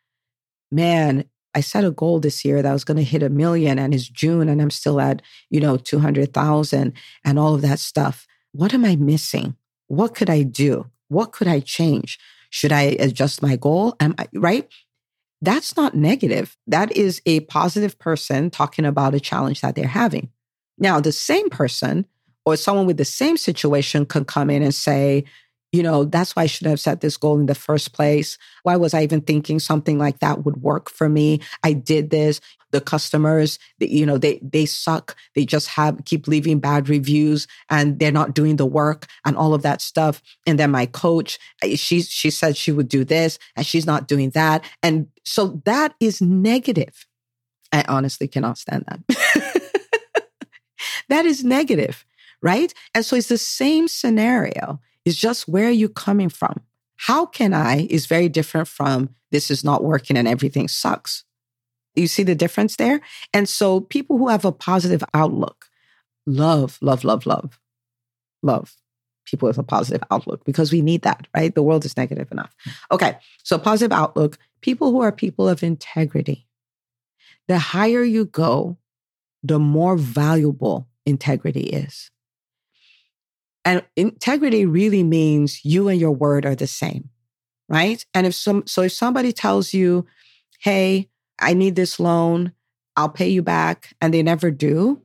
man, 0.72 1.26
I 1.56 1.62
set 1.62 1.84
a 1.84 1.92
goal 1.92 2.20
this 2.20 2.44
year 2.44 2.62
that 2.62 2.70
I 2.70 2.74
was 2.74 2.84
going 2.84 2.98
to 2.98 3.04
hit 3.04 3.22
a 3.22 3.30
million 3.30 3.78
and 3.78 3.94
it's 3.94 4.08
June 4.08 4.50
and 4.50 4.62
I'm 4.62 4.72
still 4.72 5.00
at, 5.00 5.22
you 5.50 5.60
know, 5.60 5.78
200,000 5.78 6.94
and 7.24 7.40
all 7.40 7.54
of 7.54 7.62
that 7.62 7.80
stuff. 7.80 8.26
What 8.52 8.74
am 8.74 8.86
I 8.86 8.96
missing? 8.96 9.56
What 9.88 10.16
could 10.16 10.30
I 10.30 10.44
do? 10.44 10.90
What 11.10 11.32
could 11.32 11.48
I 11.48 11.60
change? 11.60 12.18
Should 12.50 12.72
I 12.72 12.98
adjust 13.00 13.42
my 13.42 13.56
goal? 13.56 13.96
Am 14.00 14.16
I, 14.18 14.28
right? 14.34 14.68
That's 15.42 15.76
not 15.76 15.96
negative. 15.96 16.58
That 16.66 16.96
is 16.96 17.22
a 17.26 17.42
positive 17.42 18.00
person 18.00 18.50
talking 18.50 18.86
about 18.86 19.14
a 19.14 19.20
challenge 19.20 19.62
that 19.62 19.76
they're 19.76 19.88
having. 19.88 20.30
Now, 20.78 21.00
the 21.00 21.12
same 21.12 21.50
person 21.50 22.08
or 22.46 22.56
someone 22.56 22.86
with 22.86 22.98
the 22.98 23.06
same 23.06 23.38
situation 23.38 24.06
can 24.06 24.26
come 24.26 24.50
in 24.50 24.64
and 24.64 24.76
say, 24.76 25.26
you 25.74 25.82
know, 25.82 26.06
that's 26.06 26.36
why 26.36 26.44
I 26.44 26.46
should 26.46 26.68
have 26.68 26.80
set 26.80 27.02
this 27.02 27.18
goal 27.18 27.40
in 27.40 27.48
the 27.48 27.56
first 27.56 27.94
place. 27.94 28.38
Why 28.62 28.76
was 28.76 28.94
I 28.94 29.02
even 29.02 29.22
thinking 29.22 29.60
something 29.60 29.98
like 29.98 30.20
that 30.20 30.46
would 30.46 30.58
work 30.58 30.90
for 30.90 31.10
me? 31.10 31.42
I 31.64 31.74
did 31.74 32.12
this. 32.12 32.40
The 32.72 32.80
customers, 32.80 33.58
you 33.80 34.06
know, 34.06 34.20
they 34.20 34.40
they 34.44 34.66
suck. 34.68 35.16
They 35.36 35.46
just 35.46 35.68
have 35.70 36.06
keep 36.06 36.28
leaving 36.28 36.60
bad 36.60 36.90
reviews 36.90 37.48
and 37.70 37.98
they're 37.98 38.12
not 38.12 38.36
doing 38.36 38.58
the 38.58 38.68
work 38.68 39.08
and 39.26 39.36
all 39.36 39.54
of 39.56 39.64
that 39.64 39.82
stuff. 39.82 40.22
And 40.46 40.60
then 40.60 40.70
my 40.72 40.86
coach, 40.86 41.40
eh, 41.64 41.76
she 41.76 42.02
she 42.02 42.30
said 42.30 42.56
she 42.56 42.72
would 42.72 42.88
do 42.88 43.04
this 43.04 43.40
and 43.56 43.66
she's 43.66 43.86
not 43.86 44.08
doing 44.08 44.30
that. 44.32 44.64
And 44.84 45.08
so 45.24 45.62
that 45.66 45.96
is 46.00 46.22
negative. 46.22 47.08
I 47.72 47.84
honestly 47.88 48.28
cannot 48.28 48.60
stand 48.60 48.86
that. 48.88 49.72
that 51.10 51.26
is 51.26 51.44
negative 51.44 52.06
right? 52.44 52.74
And 52.94 53.04
so 53.04 53.16
it's 53.16 53.30
the 53.30 53.38
same 53.38 53.88
scenario. 53.88 54.80
It's 55.06 55.18
just 55.18 55.48
where 55.48 55.68
are 55.68 55.72
you 55.72 55.90
coming 55.90 56.30
from? 56.30 56.62
How 56.98 57.26
can 57.26 57.54
I 57.54 57.88
is 57.90 58.06
very 58.06 58.30
different 58.30 58.68
from 58.68 59.10
this 59.32 59.50
is 59.50 59.64
not 59.64 59.84
working 59.84 60.16
and 60.16 60.28
everything 60.28 60.68
sucks. 60.68 61.24
You 61.96 62.08
see 62.08 62.24
the 62.24 62.36
difference 62.36 62.76
there? 62.76 63.02
And 63.34 63.50
so 63.50 63.80
people 63.80 64.18
who 64.18 64.30
have 64.30 64.46
a 64.46 64.52
positive 64.52 65.04
outlook 65.14 65.70
love, 66.26 66.78
love, 66.82 67.04
love, 67.04 67.26
love, 67.26 67.60
love 68.42 68.76
people 69.26 69.48
with 69.48 69.58
a 69.58 69.64
positive 69.64 70.04
outlook 70.12 70.44
because 70.46 70.72
we 70.72 70.82
need 70.82 71.02
that, 71.04 71.28
right? 71.36 71.56
The 71.56 71.64
world 71.64 71.86
is 71.86 71.98
negative 71.98 72.32
enough. 72.32 72.56
Okay. 72.92 73.18
So 73.44 73.58
positive 73.58 73.92
outlook, 73.92 74.38
people 74.62 74.92
who 74.92 75.02
are 75.02 75.12
people 75.12 75.48
of 75.48 75.64
integrity. 75.64 76.48
The 77.48 77.60
higher 77.60 78.04
you 78.04 78.26
go, 78.26 78.78
the 79.42 79.60
more 79.60 79.98
valuable 79.98 80.88
integrity 81.06 81.62
is. 81.62 82.10
And 83.66 83.84
integrity 83.96 84.66
really 84.66 85.04
means 85.04 85.64
you 85.64 85.88
and 85.88 86.00
your 86.00 86.12
word 86.12 86.46
are 86.46 86.56
the 86.56 86.68
same, 86.68 87.10
right? 87.70 88.06
And 88.14 88.28
if 88.28 88.36
some, 88.36 88.68
so 88.68 88.82
if 88.82 88.92
somebody 88.92 89.32
tells 89.32 89.74
you, 89.74 90.06
hey, 90.60 91.10
I 91.40 91.54
need 91.54 91.76
this 91.76 92.00
loan, 92.00 92.54
I'll 92.96 93.10
pay 93.10 93.30
you 93.30 93.42
back 93.42 93.96
and 94.02 94.14
they 94.14 94.22
never 94.22 94.52
do, 94.52 95.02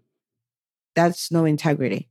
that's 0.94 1.30
no 1.30 1.44
integrity, 1.44 2.08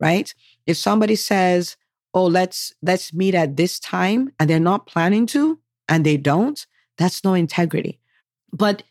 right? 0.00 0.32
If 0.66 0.78
somebody 0.78 1.16
says, 1.16 1.76
"Oh, 2.14 2.24
let's 2.24 2.72
let's 2.82 3.12
meet 3.12 3.34
at 3.34 3.56
this 3.56 3.78
time," 3.78 4.32
and 4.38 4.48
they're 4.48 4.58
not 4.58 4.86
planning 4.86 5.26
to 5.26 5.58
and 5.88 6.04
they 6.04 6.16
don't, 6.16 6.66
that's 6.96 7.24
no 7.24 7.34
integrity. 7.34 8.00
But 8.52 8.84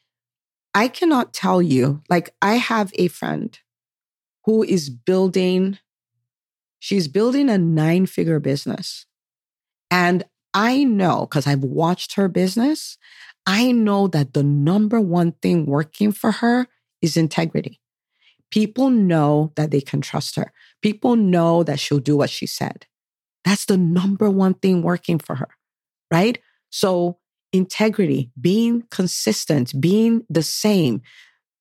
I 0.73 0.87
cannot 0.87 1.33
tell 1.33 1.61
you, 1.61 2.01
like 2.09 2.35
I 2.41 2.55
have 2.55 2.91
a 2.95 3.07
friend 3.07 3.57
who 4.45 4.63
is 4.63 4.89
building 4.89 5.79
she's 6.81 7.07
building 7.07 7.47
a 7.47 7.59
nine-figure 7.59 8.39
business. 8.39 9.05
And 9.91 10.23
I 10.53 10.83
know 10.83 11.21
because 11.21 11.45
I've 11.45 11.63
watched 11.63 12.15
her 12.15 12.27
business, 12.27 12.97
I 13.45 13.71
know 13.71 14.07
that 14.07 14.33
the 14.33 14.43
number 14.43 14.99
one 14.99 15.33
thing 15.43 15.67
working 15.67 16.11
for 16.11 16.31
her 16.31 16.67
is 17.01 17.15
integrity. 17.15 17.79
People 18.49 18.89
know 18.89 19.53
that 19.55 19.69
they 19.69 19.79
can 19.79 20.01
trust 20.01 20.35
her. 20.35 20.51
People 20.81 21.15
know 21.15 21.63
that 21.63 21.79
she'll 21.79 21.99
do 21.99 22.17
what 22.17 22.31
she 22.31 22.47
said. 22.47 22.87
That's 23.45 23.65
the 23.65 23.77
number 23.77 24.29
one 24.29 24.55
thing 24.55 24.81
working 24.81 25.19
for 25.19 25.35
her, 25.35 25.49
right? 26.11 26.39
So, 26.71 27.19
integrity, 27.53 28.31
being 28.39 28.85
consistent, 28.89 29.79
being 29.79 30.23
the 30.29 30.43
same, 30.43 31.01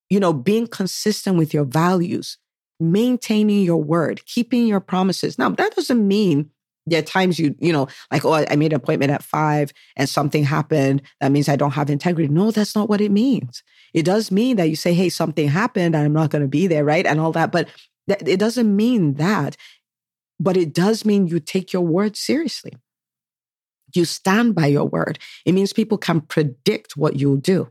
you 0.09 0.19
know, 0.19 0.33
being 0.33 0.65
consistent 0.65 1.37
with 1.37 1.53
your 1.53 1.65
values, 1.65 2.37
maintaining 2.81 3.63
your 3.63 3.81
word, 3.81 4.25
keeping 4.25 4.67
your 4.67 4.79
promises. 4.79 5.37
Now, 5.37 5.49
that 5.49 5.75
doesn't 5.75 6.07
mean 6.07 6.49
there 6.87 6.99
are 6.99 7.03
times 7.03 7.37
you, 7.37 7.55
you 7.59 7.71
know, 7.71 7.87
like, 8.11 8.25
oh, 8.25 8.33
I 8.33 8.55
made 8.55 8.73
an 8.73 8.77
appointment 8.77 9.11
at 9.11 9.23
five 9.23 9.71
and 9.95 10.09
something 10.09 10.43
happened. 10.43 11.03
That 11.19 11.31
means 11.31 11.47
I 11.47 11.55
don't 11.55 11.71
have 11.71 11.89
integrity. 11.89 12.27
No, 12.27 12.51
that's 12.51 12.75
not 12.75 12.89
what 12.89 13.01
it 13.01 13.11
means. 13.11 13.63
It 13.93 14.03
does 14.03 14.31
mean 14.31 14.57
that 14.57 14.69
you 14.69 14.75
say, 14.75 14.93
hey, 14.93 15.09
something 15.09 15.47
happened 15.47 15.95
and 15.95 16.03
I'm 16.03 16.13
not 16.13 16.31
going 16.31 16.41
to 16.41 16.47
be 16.47 16.67
there, 16.67 16.83
right? 16.83 17.05
And 17.05 17.19
all 17.19 17.31
that. 17.33 17.51
But 17.51 17.69
th- 18.09 18.23
it 18.25 18.39
doesn't 18.39 18.75
mean 18.75 19.15
that. 19.15 19.57
But 20.39 20.57
it 20.57 20.73
does 20.73 21.05
mean 21.05 21.27
you 21.27 21.39
take 21.39 21.71
your 21.71 21.83
word 21.83 22.17
seriously. 22.17 22.73
You 23.93 24.05
stand 24.05 24.55
by 24.55 24.67
your 24.67 24.85
word. 24.85 25.19
It 25.45 25.51
means 25.51 25.73
people 25.73 25.97
can 25.97 26.21
predict 26.21 26.97
what 26.97 27.17
you'll 27.17 27.37
do, 27.37 27.69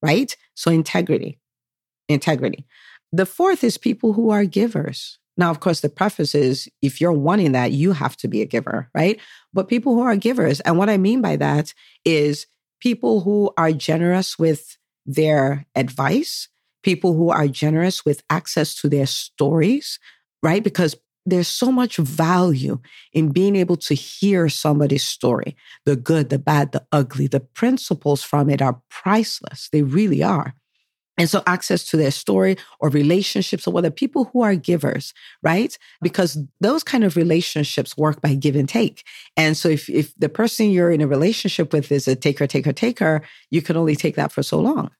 right? 0.00 0.36
So 0.54 0.70
integrity, 0.70 1.38
integrity. 2.08 2.66
The 3.12 3.26
fourth 3.26 3.62
is 3.62 3.76
people 3.76 4.14
who 4.14 4.30
are 4.30 4.44
givers. 4.44 5.18
Now, 5.36 5.50
of 5.50 5.60
course, 5.60 5.80
the 5.80 5.88
preface 5.88 6.34
is 6.34 6.68
if 6.82 7.00
you're 7.00 7.12
wanting 7.12 7.52
that, 7.52 7.72
you 7.72 7.92
have 7.92 8.16
to 8.18 8.28
be 8.28 8.42
a 8.42 8.46
giver, 8.46 8.90
right? 8.94 9.18
But 9.52 9.68
people 9.68 9.94
who 9.94 10.02
are 10.02 10.16
givers, 10.16 10.60
and 10.60 10.78
what 10.78 10.90
I 10.90 10.96
mean 10.98 11.20
by 11.20 11.36
that 11.36 11.72
is 12.04 12.46
people 12.80 13.20
who 13.20 13.52
are 13.56 13.72
generous 13.72 14.38
with 14.38 14.76
their 15.06 15.66
advice, 15.74 16.48
people 16.82 17.14
who 17.14 17.30
are 17.30 17.48
generous 17.48 18.04
with 18.04 18.22
access 18.28 18.74
to 18.76 18.88
their 18.88 19.06
stories, 19.06 19.98
right? 20.42 20.62
Because 20.62 20.96
there's 21.24 21.48
so 21.48 21.70
much 21.70 21.96
value 21.98 22.80
in 23.12 23.30
being 23.30 23.54
able 23.56 23.76
to 23.76 23.94
hear 23.94 24.48
somebody's 24.48 25.04
story 25.04 25.56
the 25.84 25.96
good, 25.96 26.30
the 26.30 26.38
bad, 26.38 26.72
the 26.72 26.84
ugly. 26.90 27.26
The 27.26 27.40
principles 27.40 28.22
from 28.22 28.50
it 28.50 28.60
are 28.60 28.82
priceless. 28.90 29.68
They 29.70 29.82
really 29.82 30.22
are. 30.22 30.54
And 31.18 31.28
so 31.28 31.42
access 31.46 31.84
to 31.86 31.96
their 31.96 32.10
story 32.10 32.56
or 32.80 32.88
relationships 32.88 33.66
or 33.66 33.72
whether 33.72 33.90
people 33.90 34.30
who 34.32 34.42
are 34.42 34.54
givers, 34.54 35.12
right? 35.42 35.76
Because 36.00 36.38
those 36.60 36.82
kind 36.82 37.04
of 37.04 37.16
relationships 37.16 37.96
work 37.96 38.22
by 38.22 38.34
give 38.34 38.56
and 38.56 38.68
take. 38.68 39.04
And 39.36 39.56
so 39.56 39.68
if, 39.68 39.90
if 39.90 40.14
the 40.16 40.30
person 40.30 40.70
you're 40.70 40.90
in 40.90 41.02
a 41.02 41.06
relationship 41.06 41.72
with 41.72 41.92
is 41.92 42.08
a 42.08 42.16
taker, 42.16 42.46
taker, 42.46 42.72
taker, 42.72 43.22
you 43.50 43.60
can 43.60 43.76
only 43.76 43.94
take 43.94 44.16
that 44.16 44.32
for 44.32 44.42
so 44.42 44.58
long, 44.58 44.90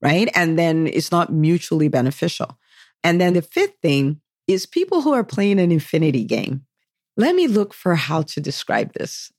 right? 0.00 0.30
And 0.34 0.58
then 0.58 0.86
it's 0.86 1.12
not 1.12 1.32
mutually 1.32 1.88
beneficial. 1.88 2.58
And 3.04 3.20
then 3.20 3.34
the 3.34 3.42
fifth 3.42 3.76
thing 3.82 4.20
is 4.46 4.64
people 4.64 5.02
who 5.02 5.12
are 5.12 5.24
playing 5.24 5.60
an 5.60 5.70
infinity 5.70 6.24
game. 6.24 6.64
Let 7.18 7.34
me 7.34 7.46
look 7.46 7.74
for 7.74 7.94
how 7.94 8.22
to 8.22 8.40
describe 8.40 8.94
this. 8.94 9.30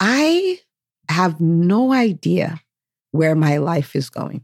I 0.00 0.60
have 1.08 1.40
no 1.40 1.92
idea 1.92 2.60
where 3.10 3.34
my 3.34 3.58
life 3.58 3.94
is 3.94 4.08
going. 4.08 4.42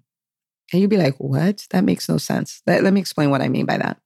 And 0.73 0.81
you'd 0.81 0.91
be 0.91 0.97
like, 0.97 1.17
what? 1.17 1.67
That 1.71 1.85
makes 1.85 2.09
no 2.09 2.17
sense. 2.17 2.62
Let, 2.67 2.83
let 2.83 2.93
me 2.93 3.00
explain 3.00 3.31
what 3.31 3.43
I 3.43 3.49
mean 3.49 3.67
by 3.67 3.79
that. 3.79 3.99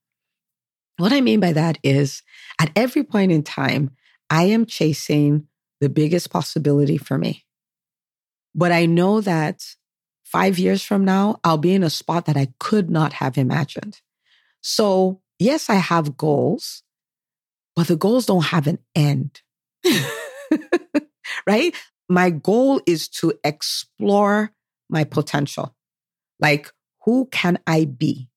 What 0.97 1.13
I 1.13 1.21
mean 1.21 1.39
by 1.39 1.53
that 1.53 1.77
is 1.83 2.23
at 2.59 2.71
every 2.75 3.03
point 3.03 3.31
in 3.31 3.43
time, 3.43 3.91
I 4.29 4.43
am 4.45 4.65
chasing 4.65 5.47
the 5.81 5.89
biggest 5.89 6.29
possibility 6.29 6.97
for 6.97 7.17
me. 7.17 7.45
But 8.55 8.71
I 8.71 8.85
know 8.85 9.21
that 9.21 9.63
five 10.23 10.57
years 10.57 10.81
from 10.81 11.03
now, 11.03 11.39
I'll 11.43 11.57
be 11.57 11.73
in 11.73 11.83
a 11.83 11.89
spot 11.89 12.25
that 12.25 12.37
I 12.37 12.47
could 12.59 12.89
not 12.89 13.13
have 13.13 13.37
imagined. 13.37 14.01
So 14.61 15.21
yes, 15.37 15.69
I 15.69 15.75
have 15.75 16.17
goals, 16.17 16.81
but 17.75 17.87
the 17.87 17.97
goals 17.97 18.25
don't 18.25 18.45
have 18.45 18.67
an 18.67 18.79
end. 18.95 19.41
right? 21.47 21.75
My 22.07 22.29
goal 22.29 22.81
is 22.85 23.07
to 23.09 23.33
explore 23.43 24.51
my 24.89 25.03
potential. 25.03 25.74
Like, 26.39 26.71
who 27.03 27.27
can 27.31 27.59
I 27.65 27.85
be? 27.85 28.29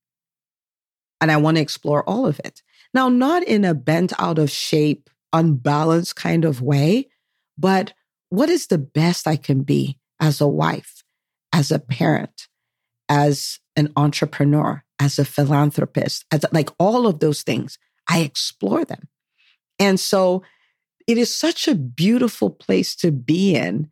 And 1.21 1.33
I 1.33 1.37
want 1.37 1.57
to 1.57 1.62
explore 1.62 2.09
all 2.09 2.26
of 2.26 2.40
it. 2.45 2.62
Now, 2.95 3.09
not 3.09 3.43
in 3.43 3.64
a 3.64 3.75
bent 3.75 4.12
out 4.19 4.38
of 4.38 4.50
shape, 4.50 5.11
unbalanced 5.33 6.17
kind 6.17 6.45
of 6.45 6.62
way, 6.62 7.09
but 7.57 7.93
what 8.31 8.49
is 8.49 8.67
the 8.67 8.78
best 8.78 9.26
I 9.26 9.37
can 9.37 9.62
be 9.62 9.99
as 10.21 10.40
a 10.40 10.47
wife, 10.47 11.02
as 11.52 11.71
a 11.71 11.78
parent, 11.78 12.49
as 13.09 13.59
an 13.76 13.93
entrepreneur, 13.97 14.85
as 14.99 15.19
a 15.19 15.25
philanthropist, 15.25 16.25
as 16.31 16.45
like 16.52 16.71
all 16.78 17.07
of 17.07 17.21
those 17.21 17.43
things, 17.43 17.78
I 18.09 18.21
explore 18.21 18.85
them. 18.85 19.09
And 19.78 19.99
so 19.99 20.43
it 21.07 21.19
is 21.19 21.35
such 21.35 21.69
a 21.69 21.75
beautiful 21.75 22.50
place 22.50 22.95
to 22.97 23.11
be 23.11 23.55
in. 23.55 23.90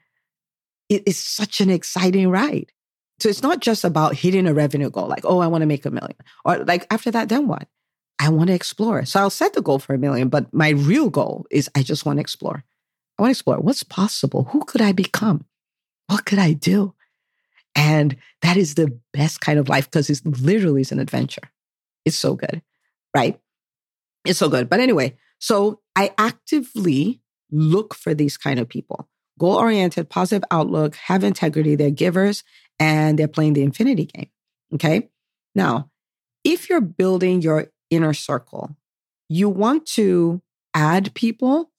It 0.89 1.03
is 1.07 1.19
such 1.19 1.61
an 1.61 1.71
exciting 1.71 2.29
ride. 2.29 2.73
So 3.18 3.28
it's 3.28 3.42
not 3.42 3.61
just 3.61 3.85
about 3.85 4.14
hitting 4.14 4.46
a 4.46 4.54
revenue 4.54 4.90
goal, 4.90 5.08
like, 5.08 5.25
oh, 5.25 5.38
I 5.38 5.46
want 5.46 5.62
to 5.62 5.66
make 5.66 5.87
a 5.87 5.90
million. 5.90 6.16
Or 6.44 6.58
like 6.58 6.87
after 6.90 7.11
that, 7.12 7.28
then 7.28 7.49
what? 7.49 7.66
I 8.18 8.28
want 8.28 8.49
to 8.49 8.54
explore. 8.54 9.04
So 9.04 9.20
I'll 9.20 9.30
set 9.30 9.54
the 9.54 9.62
goal 9.62 9.78
for 9.78 9.94
a 9.94 9.99
million, 9.99 10.28
but 10.28 10.52
my 10.52 10.70
real 10.70 11.11
goal 11.11 11.46
is 11.50 11.70
I 11.75 11.82
just 11.82 12.04
want 12.04 12.18
to 12.18 12.20
explore. 12.20 12.64
I 13.18 13.23
want 13.23 13.30
to 13.30 13.32
explore 13.32 13.58
what's 13.58 13.82
possible. 13.82 14.44
Who 14.44 14.64
could 14.64 14.82
I 14.82 14.92
become? 14.92 15.46
What 16.08 16.25
could 16.25 16.38
I 16.38 16.52
do? 16.52 16.94
And 17.75 18.16
that 18.42 18.56
is 18.56 18.75
the 18.75 18.99
best 19.12 19.40
kind 19.40 19.58
of 19.58 19.68
life 19.68 19.90
because 19.90 20.08
it's 20.08 20.25
literally 20.25 20.80
is 20.80 20.92
an 20.92 20.99
adventure. 20.99 21.50
It's 22.04 22.16
so 22.16 22.35
good, 22.35 22.62
right? 23.14 23.38
It's 24.25 24.38
so 24.38 24.49
good. 24.49 24.68
But 24.68 24.80
anyway, 24.80 25.16
so 25.38 25.80
I 25.94 26.12
actively 26.16 27.20
look 27.50 27.94
for 27.94 28.14
these 28.14 28.37
kind 28.37 28.58
of 28.58 28.68
people 28.68 29.08
goal 29.38 29.56
oriented, 29.56 30.08
positive 30.08 30.44
outlook, 30.50 30.94
have 30.96 31.23
integrity. 31.23 31.75
They're 31.75 31.90
givers 31.90 32.42
and 32.78 33.18
they're 33.18 33.28
playing 33.28 33.54
the 33.54 33.62
infinity 33.62 34.06
game. 34.06 34.30
Okay. 34.75 35.09
Now, 35.54 35.90
if 36.45 36.68
you're 36.68 36.80
building 36.80 37.42
your 37.42 37.68
inner 37.90 38.12
circle, 38.12 38.76
you 39.28 39.49
want 39.49 39.87
to 39.87 40.42
add 40.75 41.14
people 41.14 41.71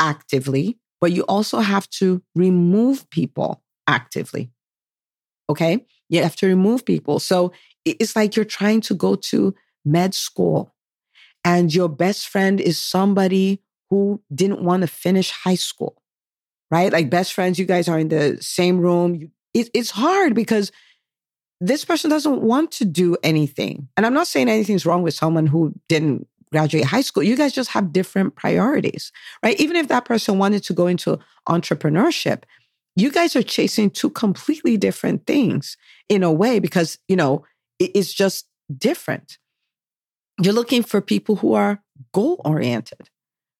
actively, 0.00 0.78
but 1.00 1.12
you 1.12 1.22
also 1.24 1.60
have 1.60 1.88
to 1.90 2.22
remove 2.34 3.08
people 3.10 3.62
actively. 3.86 4.50
Okay. 5.48 5.86
You 6.08 6.22
have 6.22 6.36
to 6.36 6.46
remove 6.46 6.84
people. 6.84 7.20
So 7.20 7.52
it's 7.84 8.16
like 8.16 8.36
you're 8.36 8.44
trying 8.44 8.80
to 8.82 8.94
go 8.94 9.14
to 9.14 9.54
med 9.84 10.14
school 10.14 10.74
and 11.44 11.74
your 11.74 11.88
best 11.88 12.28
friend 12.28 12.60
is 12.60 12.80
somebody 12.80 13.62
who 13.88 14.22
didn't 14.32 14.62
want 14.62 14.82
to 14.82 14.86
finish 14.86 15.30
high 15.30 15.54
school, 15.54 16.00
right? 16.70 16.92
Like 16.92 17.10
best 17.10 17.32
friends, 17.32 17.58
you 17.58 17.64
guys 17.64 17.88
are 17.88 17.98
in 17.98 18.08
the 18.08 18.38
same 18.40 18.78
room. 18.78 19.30
It, 19.54 19.70
it's 19.74 19.90
hard 19.90 20.34
because 20.34 20.72
this 21.60 21.84
person 21.84 22.10
doesn't 22.10 22.40
want 22.40 22.72
to 22.72 22.84
do 22.84 23.16
anything. 23.22 23.88
And 23.96 24.06
I'm 24.06 24.14
not 24.14 24.26
saying 24.26 24.48
anything's 24.48 24.86
wrong 24.86 25.02
with 25.02 25.14
someone 25.14 25.46
who 25.46 25.74
didn't 25.88 26.26
graduate 26.50 26.84
high 26.84 27.02
school. 27.02 27.22
You 27.22 27.36
guys 27.36 27.52
just 27.52 27.70
have 27.70 27.92
different 27.92 28.34
priorities, 28.34 29.12
right? 29.42 29.58
Even 29.60 29.76
if 29.76 29.88
that 29.88 30.04
person 30.04 30.38
wanted 30.38 30.64
to 30.64 30.72
go 30.72 30.86
into 30.86 31.18
entrepreneurship, 31.48 32.44
you 32.96 33.10
guys 33.10 33.36
are 33.36 33.42
chasing 33.42 33.90
two 33.90 34.10
completely 34.10 34.76
different 34.76 35.26
things 35.26 35.76
in 36.08 36.22
a 36.22 36.32
way 36.32 36.58
because, 36.58 36.98
you 37.08 37.16
know, 37.16 37.44
it's 37.78 38.12
just 38.12 38.46
different. 38.76 39.38
You're 40.42 40.54
looking 40.54 40.82
for 40.82 41.00
people 41.00 41.36
who 41.36 41.54
are 41.54 41.82
goal 42.12 42.40
oriented, 42.44 43.10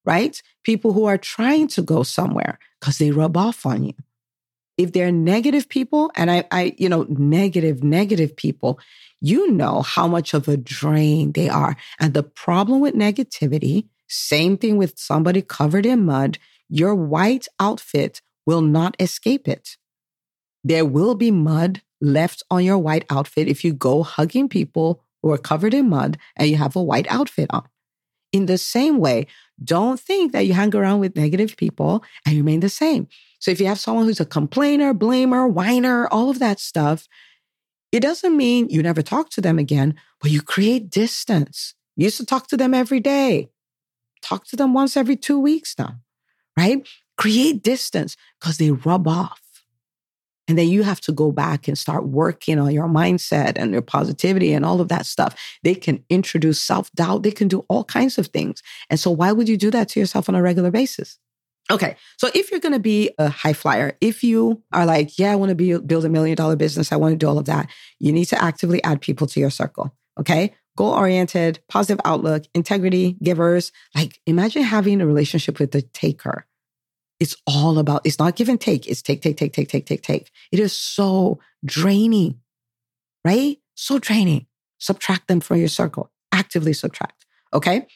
right? 0.04 0.42
People 0.64 0.92
who 0.92 1.04
are 1.04 1.18
trying 1.18 1.68
to 1.68 1.82
go 1.82 2.02
somewhere 2.02 2.58
because 2.80 2.98
they 2.98 3.10
rub 3.10 3.36
off 3.36 3.64
on 3.66 3.84
you. 3.84 3.94
If 4.80 4.92
they're 4.92 5.12
negative 5.12 5.68
people, 5.68 6.10
and 6.16 6.30
I, 6.30 6.44
I, 6.50 6.74
you 6.78 6.88
know, 6.88 7.04
negative, 7.10 7.84
negative 7.84 8.34
people, 8.34 8.80
you 9.20 9.50
know 9.50 9.82
how 9.82 10.08
much 10.08 10.32
of 10.32 10.48
a 10.48 10.56
drain 10.56 11.32
they 11.32 11.50
are. 11.50 11.76
And 11.98 12.14
the 12.14 12.22
problem 12.22 12.80
with 12.80 12.94
negativity, 12.94 13.88
same 14.08 14.56
thing 14.56 14.78
with 14.78 14.98
somebody 14.98 15.42
covered 15.42 15.84
in 15.84 16.06
mud, 16.06 16.38
your 16.70 16.94
white 16.94 17.46
outfit 17.60 18.22
will 18.46 18.62
not 18.62 18.96
escape 18.98 19.46
it. 19.46 19.76
There 20.64 20.86
will 20.86 21.14
be 21.14 21.30
mud 21.30 21.82
left 22.00 22.42
on 22.50 22.64
your 22.64 22.78
white 22.78 23.04
outfit 23.10 23.48
if 23.48 23.62
you 23.62 23.74
go 23.74 24.02
hugging 24.02 24.48
people 24.48 25.04
who 25.22 25.30
are 25.30 25.36
covered 25.36 25.74
in 25.74 25.90
mud 25.90 26.16
and 26.36 26.48
you 26.48 26.56
have 26.56 26.74
a 26.74 26.82
white 26.82 27.06
outfit 27.10 27.48
on. 27.50 27.68
In 28.32 28.46
the 28.46 28.56
same 28.56 28.96
way, 28.96 29.26
don't 29.62 30.00
think 30.00 30.32
that 30.32 30.46
you 30.46 30.54
hang 30.54 30.74
around 30.74 31.00
with 31.00 31.16
negative 31.16 31.58
people 31.58 32.02
and 32.24 32.34
remain 32.34 32.60
the 32.60 32.70
same. 32.70 33.08
So 33.40 33.50
if 33.50 33.60
you 33.60 33.66
have 33.66 33.80
someone 33.80 34.04
who's 34.04 34.20
a 34.20 34.26
complainer, 34.26 34.94
blamer, 34.94 35.50
whiner, 35.50 36.06
all 36.08 36.30
of 36.30 36.38
that 36.38 36.60
stuff, 36.60 37.08
it 37.90 38.00
doesn't 38.00 38.36
mean 38.36 38.68
you 38.68 38.82
never 38.82 39.02
talk 39.02 39.30
to 39.30 39.40
them 39.40 39.58
again, 39.58 39.96
but 40.20 40.30
you 40.30 40.42
create 40.42 40.90
distance. 40.90 41.74
You 41.96 42.04
used 42.04 42.18
to 42.18 42.26
talk 42.26 42.46
to 42.48 42.56
them 42.56 42.74
every 42.74 43.00
day. 43.00 43.50
Talk 44.22 44.46
to 44.48 44.56
them 44.56 44.74
once 44.74 44.96
every 44.96 45.16
two 45.16 45.40
weeks 45.40 45.74
now, 45.78 45.96
right? 46.56 46.86
Create 47.16 47.62
distance 47.62 48.16
because 48.38 48.58
they 48.58 48.70
rub 48.70 49.08
off. 49.08 49.40
And 50.46 50.58
then 50.58 50.68
you 50.68 50.82
have 50.82 51.00
to 51.02 51.12
go 51.12 51.30
back 51.30 51.68
and 51.68 51.78
start 51.78 52.06
working 52.06 52.58
on 52.58 52.72
your 52.72 52.88
mindset 52.88 53.52
and 53.56 53.72
your 53.72 53.82
positivity 53.82 54.52
and 54.52 54.64
all 54.64 54.80
of 54.80 54.88
that 54.88 55.06
stuff. 55.06 55.36
They 55.62 55.74
can 55.74 56.04
introduce 56.10 56.60
self 56.60 56.90
doubt. 56.92 57.22
They 57.22 57.30
can 57.30 57.46
do 57.48 57.64
all 57.68 57.84
kinds 57.84 58.18
of 58.18 58.26
things. 58.28 58.60
And 58.90 58.98
so, 58.98 59.12
why 59.12 59.30
would 59.30 59.48
you 59.48 59.56
do 59.56 59.70
that 59.70 59.88
to 59.90 60.00
yourself 60.00 60.28
on 60.28 60.34
a 60.34 60.42
regular 60.42 60.72
basis? 60.72 61.18
Okay. 61.70 61.96
So 62.18 62.28
if 62.34 62.50
you're 62.50 62.60
going 62.60 62.72
to 62.72 62.80
be 62.80 63.10
a 63.18 63.28
high 63.28 63.52
flyer, 63.52 63.96
if 64.00 64.24
you 64.24 64.62
are 64.72 64.84
like, 64.84 65.18
yeah, 65.18 65.32
I 65.32 65.36
want 65.36 65.50
to 65.50 65.54
be 65.54 65.78
build 65.78 66.04
a 66.04 66.08
million 66.08 66.36
dollar 66.36 66.56
business, 66.56 66.92
I 66.92 66.96
want 66.96 67.12
to 67.12 67.16
do 67.16 67.28
all 67.28 67.38
of 67.38 67.44
that, 67.46 67.68
you 67.98 68.12
need 68.12 68.26
to 68.26 68.42
actively 68.42 68.82
add 68.82 69.00
people 69.00 69.26
to 69.28 69.40
your 69.40 69.50
circle. 69.50 69.94
Okay. 70.18 70.54
Goal 70.76 70.92
oriented, 70.92 71.60
positive 71.68 72.00
outlook, 72.04 72.44
integrity, 72.54 73.16
givers. 73.22 73.70
Like 73.94 74.20
imagine 74.26 74.62
having 74.62 75.00
a 75.00 75.06
relationship 75.06 75.58
with 75.58 75.70
the 75.72 75.82
taker 75.82 76.46
it's 77.20 77.36
all 77.46 77.78
about, 77.78 78.00
it's 78.04 78.18
not 78.18 78.34
give 78.34 78.48
and 78.48 78.60
take. 78.60 78.88
It's 78.88 79.02
take, 79.02 79.20
take, 79.20 79.36
take, 79.36 79.52
take, 79.52 79.68
take, 79.68 79.84
take, 79.84 80.02
take. 80.02 80.30
It 80.50 80.58
is 80.58 80.72
so 80.72 81.38
draining, 81.64 82.40
right? 83.24 83.58
So 83.74 83.98
draining. 83.98 84.46
Subtract 84.78 85.28
them 85.28 85.40
from 85.40 85.58
your 85.58 85.68
circle. 85.68 86.10
Actively 86.32 86.72
subtract. 86.72 87.26
Okay. 87.52 87.86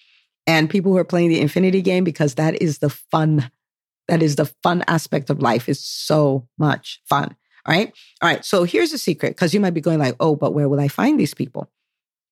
And 0.47 0.69
people 0.69 0.93
who 0.93 0.99
are 0.99 1.05
playing 1.05 1.31
the 1.31 1.41
infinity 1.41 1.81
game, 1.81 2.05
because 2.05 2.35
that 2.35 2.61
is 2.61 2.79
the 2.79 2.91
fun. 2.91 3.51
That 4.09 4.23
is 4.23 4.37
the 4.37 4.47
fun 4.63 4.85
aspect 4.87 5.31
of 5.31 5.41
life. 5.41 5.69
Is 5.69 5.85
so 5.85 6.49
much 6.59 7.01
fun. 7.09 7.37
All 7.67 7.75
right. 7.75 7.93
All 8.21 8.29
right. 8.29 8.45
So 8.45 8.65
here's 8.65 8.93
a 8.93 8.99
secret 8.99 9.31
because 9.31 9.55
you 9.55 9.61
might 9.61 9.75
be 9.75 9.81
going 9.81 9.99
like, 9.99 10.17
oh, 10.21 10.37
but 10.37 10.53
where 10.53 10.69
will 10.69 10.81
I 10.81 10.89
find 10.89 11.19
these 11.19 11.35
people? 11.35 11.71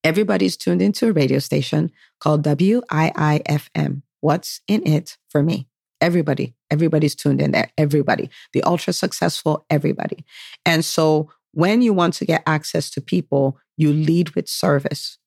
Everybody's 0.05 0.57
tuned 0.57 0.83
into 0.83 1.09
a 1.09 1.13
radio 1.13 1.39
station 1.39 1.91
called 2.21 2.43
WIIFM. 2.43 4.03
What's 4.21 4.61
in 4.69 4.87
it 4.87 5.17
for 5.31 5.43
me? 5.43 5.69
Everybody, 6.01 6.55
everybody's 6.71 7.15
tuned 7.15 7.41
in 7.41 7.53
there. 7.53 7.71
Everybody, 7.79 8.29
the 8.53 8.63
ultra 8.65 8.93
successful, 8.93 9.65
everybody. 9.71 10.25
And 10.67 10.85
so 10.85 11.31
when 11.53 11.81
you 11.81 11.93
want 11.93 12.15
to 12.15 12.25
get 12.25 12.43
access 12.45 12.91
to 12.91 13.01
people, 13.01 13.59
you 13.77 13.93
lead 13.93 14.31
with 14.31 14.49
service. 14.49 15.19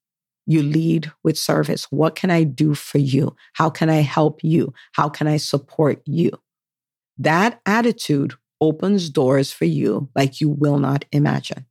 You 0.45 0.61
lead 0.63 1.11
with 1.23 1.37
service. 1.37 1.85
What 1.89 2.15
can 2.15 2.29
I 2.29 2.43
do 2.43 2.75
for 2.75 2.97
you? 2.97 3.35
How 3.53 3.69
can 3.69 3.89
I 3.89 4.01
help 4.01 4.43
you? 4.43 4.73
How 4.93 5.09
can 5.09 5.27
I 5.27 5.37
support 5.37 6.01
you? 6.05 6.31
That 7.17 7.61
attitude 7.65 8.33
opens 8.61 9.09
doors 9.09 9.51
for 9.51 9.65
you 9.65 10.09
like 10.15 10.39
you 10.39 10.49
will 10.49 10.79
not 10.79 11.05
imagine. 11.11 11.65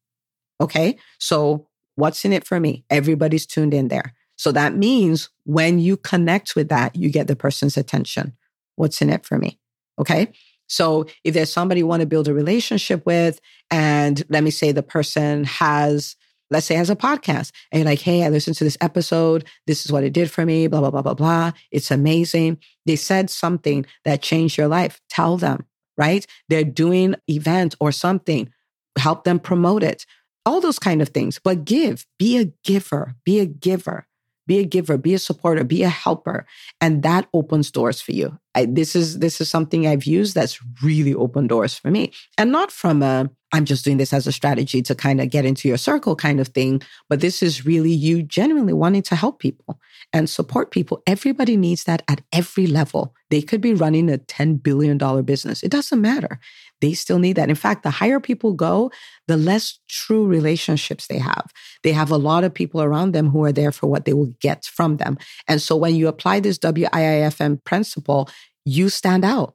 Okay. 0.60 0.98
So 1.18 1.68
what's 1.96 2.24
in 2.24 2.32
it 2.32 2.46
for 2.46 2.60
me? 2.60 2.84
Everybody's 2.90 3.46
tuned 3.46 3.74
in 3.74 3.88
there. 3.88 4.14
So 4.36 4.52
that 4.52 4.74
means 4.74 5.30
when 5.44 5.78
you 5.78 5.96
connect 5.96 6.56
with 6.56 6.68
that, 6.68 6.96
you 6.96 7.10
get 7.10 7.28
the 7.28 7.36
person's 7.36 7.76
attention 7.76 8.36
what's 8.76 9.00
in 9.00 9.10
it 9.10 9.24
for 9.24 9.38
me. 9.38 9.58
Okay. 9.98 10.32
So 10.66 11.06
if 11.22 11.34
there's 11.34 11.52
somebody 11.52 11.80
you 11.80 11.86
want 11.86 12.00
to 12.00 12.06
build 12.06 12.26
a 12.26 12.34
relationship 12.34 13.04
with, 13.06 13.40
and 13.70 14.22
let 14.28 14.42
me 14.42 14.50
say 14.50 14.72
the 14.72 14.82
person 14.82 15.44
has, 15.44 16.16
let's 16.50 16.66
say 16.66 16.74
has 16.74 16.90
a 16.90 16.96
podcast, 16.96 17.52
and 17.70 17.80
you're 17.80 17.90
like, 17.90 18.00
hey, 18.00 18.24
I 18.24 18.28
listened 18.28 18.56
to 18.56 18.64
this 18.64 18.78
episode. 18.80 19.44
This 19.66 19.84
is 19.84 19.92
what 19.92 20.04
it 20.04 20.12
did 20.12 20.30
for 20.30 20.44
me, 20.44 20.66
blah, 20.66 20.80
blah, 20.80 20.90
blah, 20.90 21.02
blah, 21.02 21.14
blah. 21.14 21.52
It's 21.70 21.90
amazing. 21.90 22.58
They 22.86 22.96
said 22.96 23.30
something 23.30 23.86
that 24.04 24.22
changed 24.22 24.58
your 24.58 24.68
life. 24.68 25.00
Tell 25.08 25.36
them, 25.36 25.66
right? 25.96 26.26
They're 26.48 26.64
doing 26.64 27.14
event 27.28 27.74
or 27.80 27.92
something. 27.92 28.50
Help 28.98 29.24
them 29.24 29.38
promote 29.38 29.82
it. 29.82 30.06
All 30.46 30.60
those 30.60 30.78
kind 30.78 31.00
of 31.00 31.08
things. 31.08 31.40
But 31.42 31.64
give, 31.64 32.06
be 32.18 32.38
a 32.38 32.52
giver, 32.64 33.14
be 33.24 33.40
a 33.40 33.46
giver. 33.46 34.06
Be 34.46 34.58
a 34.58 34.64
giver, 34.64 34.98
be 34.98 35.14
a 35.14 35.18
supporter, 35.18 35.64
be 35.64 35.84
a 35.84 35.88
helper, 35.88 36.44
and 36.78 37.02
that 37.02 37.26
opens 37.32 37.70
doors 37.70 38.02
for 38.02 38.12
you. 38.12 38.38
I, 38.54 38.66
this 38.66 38.94
is 38.94 39.20
this 39.20 39.40
is 39.40 39.48
something 39.48 39.86
I've 39.86 40.04
used 40.04 40.34
that's 40.34 40.60
really 40.82 41.14
opened 41.14 41.48
doors 41.48 41.78
for 41.78 41.90
me, 41.90 42.12
and 42.36 42.52
not 42.52 42.70
from 42.70 43.02
a 43.02 43.30
I'm 43.54 43.64
just 43.64 43.84
doing 43.84 43.98
this 43.98 44.12
as 44.12 44.26
a 44.26 44.32
strategy 44.32 44.82
to 44.82 44.94
kind 44.94 45.20
of 45.20 45.30
get 45.30 45.44
into 45.44 45.68
your 45.68 45.76
circle 45.76 46.16
kind 46.16 46.40
of 46.40 46.48
thing, 46.48 46.82
but 47.08 47.20
this 47.20 47.42
is 47.42 47.64
really 47.64 47.92
you 47.92 48.22
genuinely 48.22 48.72
wanting 48.72 49.02
to 49.02 49.14
help 49.14 49.38
people 49.38 49.78
and 50.12 50.28
support 50.28 50.72
people. 50.72 51.02
Everybody 51.06 51.56
needs 51.56 51.84
that 51.84 52.02
at 52.08 52.20
every 52.32 52.66
level. 52.66 53.14
They 53.30 53.40
could 53.40 53.60
be 53.60 53.72
running 53.72 54.10
a 54.10 54.18
$10 54.18 54.62
billion 54.62 54.98
business. 55.22 55.62
It 55.62 55.70
doesn't 55.70 56.00
matter 56.00 56.40
they 56.84 56.92
still 56.92 57.18
need 57.18 57.36
that. 57.36 57.48
In 57.48 57.54
fact, 57.54 57.82
the 57.82 57.90
higher 57.90 58.20
people 58.20 58.52
go, 58.52 58.90
the 59.26 59.38
less 59.38 59.78
true 59.88 60.26
relationships 60.26 61.06
they 61.06 61.18
have. 61.18 61.50
They 61.82 61.92
have 61.92 62.10
a 62.10 62.18
lot 62.18 62.44
of 62.44 62.52
people 62.52 62.82
around 62.82 63.12
them 63.12 63.30
who 63.30 63.42
are 63.44 63.52
there 63.52 63.72
for 63.72 63.86
what 63.86 64.04
they 64.04 64.12
will 64.12 64.34
get 64.40 64.66
from 64.66 64.98
them. 64.98 65.16
And 65.48 65.62
so 65.62 65.76
when 65.76 65.94
you 65.94 66.08
apply 66.08 66.40
this 66.40 66.58
WIIFM 66.58 67.64
principle, 67.64 68.28
you 68.66 68.90
stand 68.90 69.24
out 69.24 69.54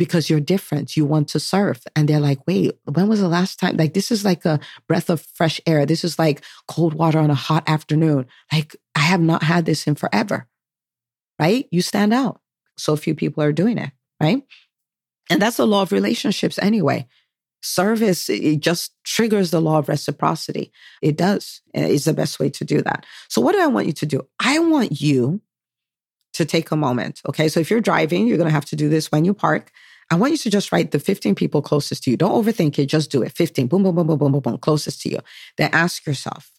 because 0.00 0.30
you're 0.30 0.40
different. 0.40 0.96
You 0.96 1.04
want 1.04 1.28
to 1.28 1.38
serve. 1.38 1.82
And 1.94 2.08
they're 2.08 2.20
like, 2.20 2.46
wait, 2.46 2.72
when 2.84 3.06
was 3.06 3.20
the 3.20 3.28
last 3.28 3.60
time? 3.60 3.76
Like, 3.76 3.92
this 3.92 4.10
is 4.10 4.24
like 4.24 4.46
a 4.46 4.58
breath 4.88 5.10
of 5.10 5.20
fresh 5.34 5.60
air. 5.66 5.84
This 5.84 6.04
is 6.04 6.18
like 6.18 6.42
cold 6.66 6.94
water 6.94 7.18
on 7.18 7.30
a 7.30 7.34
hot 7.34 7.68
afternoon. 7.68 8.24
Like, 8.50 8.74
I 8.94 9.00
have 9.00 9.20
not 9.20 9.42
had 9.42 9.66
this 9.66 9.86
in 9.86 9.96
forever. 9.96 10.48
Right? 11.38 11.68
You 11.70 11.82
stand 11.82 12.14
out. 12.14 12.40
So 12.78 12.96
few 12.96 13.14
people 13.14 13.42
are 13.42 13.52
doing 13.52 13.76
it. 13.76 13.90
Right? 14.18 14.42
And 15.28 15.40
that's 15.40 15.58
the 15.58 15.66
law 15.66 15.82
of 15.82 15.92
relationships 15.92 16.58
anyway. 16.62 17.06
Service, 17.60 18.30
it 18.30 18.60
just 18.60 18.94
triggers 19.04 19.50
the 19.50 19.60
law 19.60 19.80
of 19.80 19.90
reciprocity. 19.90 20.72
It 21.02 21.18
does. 21.18 21.60
Eh, 21.74 21.88
it's 21.88 22.06
the 22.06 22.14
best 22.14 22.40
way 22.40 22.48
to 22.48 22.64
do 22.64 22.80
that. 22.80 23.04
So, 23.28 23.42
what 23.42 23.52
do 23.52 23.60
I 23.60 23.66
want 23.66 23.86
you 23.86 23.92
to 23.92 24.06
do? 24.06 24.22
I 24.40 24.58
want 24.60 25.02
you 25.02 25.42
to 26.32 26.46
take 26.46 26.70
a 26.70 26.76
moment. 26.76 27.20
Okay. 27.28 27.48
So, 27.50 27.60
if 27.60 27.70
you're 27.70 27.82
driving, 27.82 28.26
you're 28.26 28.38
going 28.38 28.48
to 28.48 28.54
have 28.54 28.64
to 28.66 28.76
do 28.76 28.88
this 28.88 29.12
when 29.12 29.26
you 29.26 29.34
park. 29.34 29.70
I 30.10 30.16
want 30.16 30.32
you 30.32 30.38
to 30.38 30.50
just 30.50 30.72
write 30.72 30.90
the 30.90 30.98
15 30.98 31.34
people 31.34 31.62
closest 31.62 32.04
to 32.04 32.10
you. 32.10 32.16
Don't 32.16 32.44
overthink 32.44 32.78
it. 32.78 32.86
Just 32.86 33.10
do 33.10 33.22
it. 33.22 33.32
15, 33.32 33.68
boom, 33.68 33.82
boom, 33.82 33.94
boom, 33.94 34.06
boom, 34.06 34.18
boom, 34.18 34.32
boom, 34.32 34.40
boom, 34.40 34.58
closest 34.58 35.02
to 35.02 35.08
you. 35.10 35.18
Then 35.56 35.70
ask 35.72 36.04
yourself, 36.06 36.50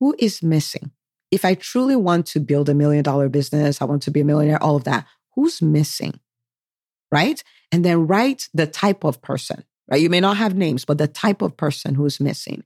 who 0.00 0.16
is 0.18 0.42
missing? 0.42 0.90
If 1.30 1.44
I 1.44 1.54
truly 1.54 1.94
want 1.96 2.26
to 2.28 2.40
build 2.40 2.68
a 2.68 2.74
million 2.74 3.02
dollar 3.04 3.28
business, 3.28 3.80
I 3.80 3.84
want 3.84 4.02
to 4.02 4.10
be 4.10 4.20
a 4.20 4.24
millionaire, 4.24 4.62
all 4.62 4.76
of 4.76 4.84
that, 4.84 5.06
who's 5.34 5.62
missing? 5.62 6.20
Right? 7.12 7.42
and 7.70 7.84
then 7.84 8.06
write 8.06 8.48
the 8.54 8.66
type 8.66 9.04
of 9.04 9.20
person, 9.22 9.64
right? 9.90 10.00
You 10.00 10.10
may 10.10 10.20
not 10.20 10.36
have 10.36 10.56
names, 10.56 10.84
but 10.84 10.98
the 10.98 11.08
type 11.08 11.42
of 11.42 11.56
person 11.56 11.94
who's 11.94 12.20
missing. 12.20 12.64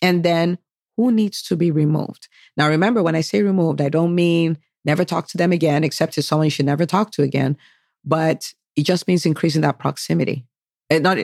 And 0.00 0.24
then 0.24 0.58
who 0.96 1.12
needs 1.12 1.42
to 1.44 1.56
be 1.56 1.70
removed. 1.70 2.28
Now, 2.56 2.68
remember, 2.68 3.02
when 3.02 3.14
I 3.14 3.20
say 3.20 3.42
removed, 3.42 3.80
I 3.80 3.88
don't 3.88 4.14
mean 4.14 4.58
never 4.84 5.04
talk 5.04 5.28
to 5.28 5.36
them 5.36 5.52
again, 5.52 5.84
except 5.84 6.16
it's 6.16 6.26
someone 6.26 6.46
you 6.46 6.50
should 6.50 6.66
never 6.66 6.86
talk 6.86 7.10
to 7.12 7.22
again. 7.22 7.56
But 8.04 8.54
it 8.78 8.86
just 8.86 9.08
means 9.08 9.26
increasing 9.26 9.62
that 9.62 9.80
proximity, 9.80 10.46
and 10.88 11.02
not 11.02 11.18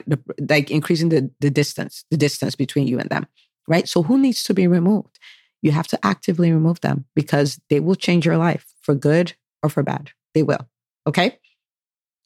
like 0.51 0.73
increasing 0.73 1.09
the, 1.09 1.31
the 1.39 1.51
distance, 1.51 2.05
the 2.11 2.17
distance 2.17 2.57
between 2.57 2.89
you 2.89 2.99
and 2.99 3.09
them, 3.09 3.27
right? 3.69 3.89
So, 3.89 4.03
who 4.03 4.19
needs 4.19 4.43
to 4.45 4.55
be 4.55 4.67
removed? 4.67 5.21
You 5.63 5.71
have 5.71 5.87
to 5.89 6.05
actively 6.05 6.53
remove 6.53 6.81
them 6.81 7.05
because 7.15 7.61
they 7.71 7.79
will 7.79 7.95
change 7.95 8.27
your 8.27 8.39
life 8.39 8.75
for 8.83 8.97
good 8.97 9.35
or 9.63 9.71
for 9.71 9.85
bad. 9.85 10.11
They 10.35 10.43
will. 10.43 10.69
Okay. 11.07 11.39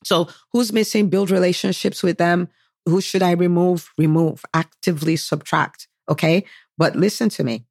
So, 0.03 0.29
who's 0.53 0.73
missing? 0.73 1.11
Build 1.11 1.31
relationships 1.31 2.03
with 2.03 2.17
them. 2.17 2.49
Who 2.87 3.03
should 3.03 3.23
I 3.23 3.33
remove? 3.33 3.91
Remove, 3.99 4.47
actively 4.55 5.17
subtract. 5.17 5.89
Okay. 6.09 6.47
But 6.79 6.97
listen 6.97 7.29
to 7.31 7.45
me. 7.45 7.67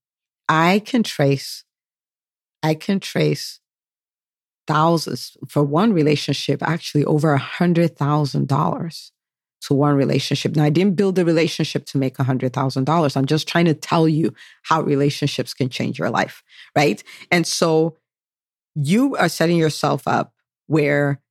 I 0.48 0.80
can 0.86 1.02
trace, 1.02 1.64
I 2.62 2.76
can 2.76 3.00
trace 3.00 3.60
thousands 4.68 5.38
for 5.48 5.64
one 5.64 5.94
relationship, 5.94 6.62
actually 6.62 7.06
over 7.06 7.34
a 7.34 7.40
hundred 7.40 7.98
thousand 7.98 8.48
dollars 8.48 9.12
to 9.62 9.74
one 9.74 9.96
relationship. 9.96 10.56
Now, 10.56 10.64
I 10.64 10.70
didn't 10.70 10.96
build 10.96 11.16
the 11.16 11.26
relationship 11.26 11.86
to 11.88 11.98
make 11.98 12.20
a 12.20 12.24
hundred 12.24 12.54
thousand 12.54 12.84
dollars. 12.84 13.16
I'm 13.16 13.26
just 13.26 13.48
trying 13.48 13.66
to 13.66 13.74
tell 13.74 14.08
you 14.08 14.34
how 14.64 14.82
relationships 14.82 15.54
can 15.54 15.70
change 15.70 15.98
your 15.98 16.10
life. 16.10 16.44
Right. 16.76 17.04
And 17.32 17.48
so 17.48 17.98
you 18.76 19.16
are 19.16 19.30
setting 19.30 19.58
yourself 19.58 20.08
up 20.08 20.34
where 20.68 21.22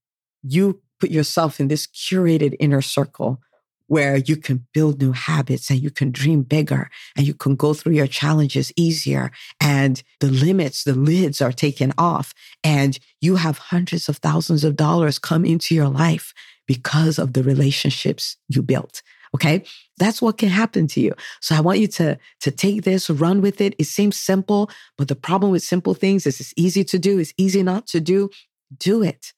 you 0.43 0.81
put 0.99 1.11
yourself 1.11 1.61
in 1.61 1.69
this 1.69 1.87
curated 1.87 2.57
inner 2.59 2.83
circle 2.83 3.41
where 3.89 4.17
you 4.17 4.37
can 4.37 4.67
build 4.75 5.01
new 5.01 5.13
habits 5.13 5.71
and 5.71 5.81
you 5.81 5.91
can 5.91 6.11
dream 6.11 6.43
bigger 6.43 6.91
and 7.17 7.27
you 7.27 7.35
can 7.35 7.55
go 7.55 7.73
through 7.73 7.93
your 7.93 8.07
challenges 8.07 8.73
easier 8.77 9.31
and 9.61 10.03
the 10.21 10.29
limits, 10.29 10.85
the 10.85 10.95
lids 10.95 11.41
are 11.41 11.53
taken 11.53 11.93
off 11.97 12.35
and 12.65 12.99
you 13.21 13.37
have 13.37 13.59
hundreds 13.59 14.09
of 14.09 14.17
thousands 14.19 14.65
of 14.65 14.77
dollars 14.77 15.19
come 15.19 15.45
into 15.45 15.75
your 15.75 15.89
life 15.89 16.33
because 16.67 17.19
of 17.19 17.33
the 17.33 17.43
relationships 17.43 18.37
you 18.49 18.63
built. 18.63 19.03
Okay. 19.35 19.65
That's 19.99 20.23
what 20.23 20.39
can 20.39 20.49
happen 20.49 20.87
to 20.89 21.01
you. 21.01 21.15
So 21.41 21.55
I 21.55 21.61
want 21.61 21.79
you 21.79 21.89
to, 21.89 22.19
to 22.41 22.51
take 22.51 22.85
this, 22.85 23.11
run 23.11 23.41
with 23.41 23.61
it. 23.61 23.75
It 23.79 23.85
seems 23.85 24.17
simple, 24.17 24.71
but 24.97 25.09
the 25.09 25.15
problem 25.15 25.51
with 25.53 25.63
simple 25.63 25.95
things 25.95 26.27
is 26.27 26.41
it's 26.41 26.55
easy 26.57 26.85
to 26.85 26.99
do. 26.99 27.19
It's 27.19 27.35
easy 27.37 27.63
not 27.63 27.87
to 27.89 28.01
do. 28.01 28.31
Do 28.79 29.03
it. 29.03 29.33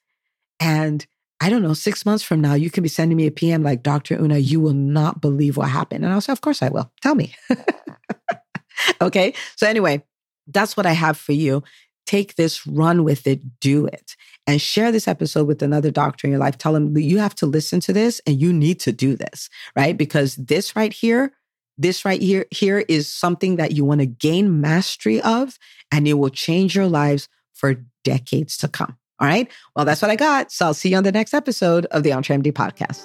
And 0.60 1.06
I 1.40 1.50
don't 1.50 1.62
know, 1.62 1.74
six 1.74 2.04
months 2.04 2.24
from 2.24 2.40
now, 2.40 2.54
you 2.54 2.70
can 2.70 2.82
be 2.82 2.88
sending 2.88 3.16
me 3.16 3.26
a 3.26 3.30
PM 3.30 3.62
like, 3.62 3.82
Dr. 3.82 4.20
Una, 4.20 4.38
you 4.38 4.60
will 4.60 4.74
not 4.74 5.20
believe 5.20 5.56
what 5.56 5.68
happened. 5.68 6.04
And 6.04 6.12
I'll 6.12 6.20
say, 6.20 6.32
Of 6.32 6.40
course 6.40 6.62
I 6.62 6.68
will. 6.68 6.90
Tell 7.00 7.14
me. 7.14 7.34
okay. 9.00 9.34
So, 9.56 9.66
anyway, 9.66 10.02
that's 10.46 10.76
what 10.76 10.86
I 10.86 10.92
have 10.92 11.16
for 11.16 11.32
you. 11.32 11.62
Take 12.06 12.36
this, 12.36 12.66
run 12.66 13.04
with 13.04 13.26
it, 13.26 13.60
do 13.60 13.86
it, 13.86 14.16
and 14.46 14.60
share 14.60 14.90
this 14.90 15.06
episode 15.06 15.46
with 15.46 15.62
another 15.62 15.90
doctor 15.90 16.26
in 16.26 16.30
your 16.30 16.40
life. 16.40 16.56
Tell 16.56 16.72
them 16.72 16.96
you 16.96 17.18
have 17.18 17.34
to 17.36 17.46
listen 17.46 17.80
to 17.80 17.92
this 17.92 18.20
and 18.26 18.40
you 18.40 18.52
need 18.52 18.80
to 18.80 18.92
do 18.92 19.14
this, 19.14 19.50
right? 19.76 19.96
Because 19.96 20.34
this 20.36 20.74
right 20.74 20.92
here, 20.92 21.32
this 21.76 22.04
right 22.04 22.20
here, 22.20 22.46
here 22.50 22.78
is 22.88 23.12
something 23.12 23.56
that 23.56 23.72
you 23.72 23.84
want 23.84 24.00
to 24.00 24.06
gain 24.06 24.60
mastery 24.60 25.20
of, 25.20 25.58
and 25.92 26.08
it 26.08 26.14
will 26.14 26.30
change 26.30 26.74
your 26.74 26.88
lives 26.88 27.28
for 27.52 27.84
decades 28.04 28.56
to 28.58 28.68
come. 28.68 28.97
All 29.20 29.26
right. 29.28 29.50
Well, 29.74 29.84
that's 29.84 30.00
what 30.00 30.10
I 30.10 30.16
got. 30.16 30.52
So 30.52 30.66
I'll 30.66 30.74
see 30.74 30.90
you 30.90 30.96
on 30.96 31.04
the 31.04 31.12
next 31.12 31.34
episode 31.34 31.86
of 31.86 32.02
the 32.02 32.10
EntreMD 32.10 32.52
podcast. 32.52 33.04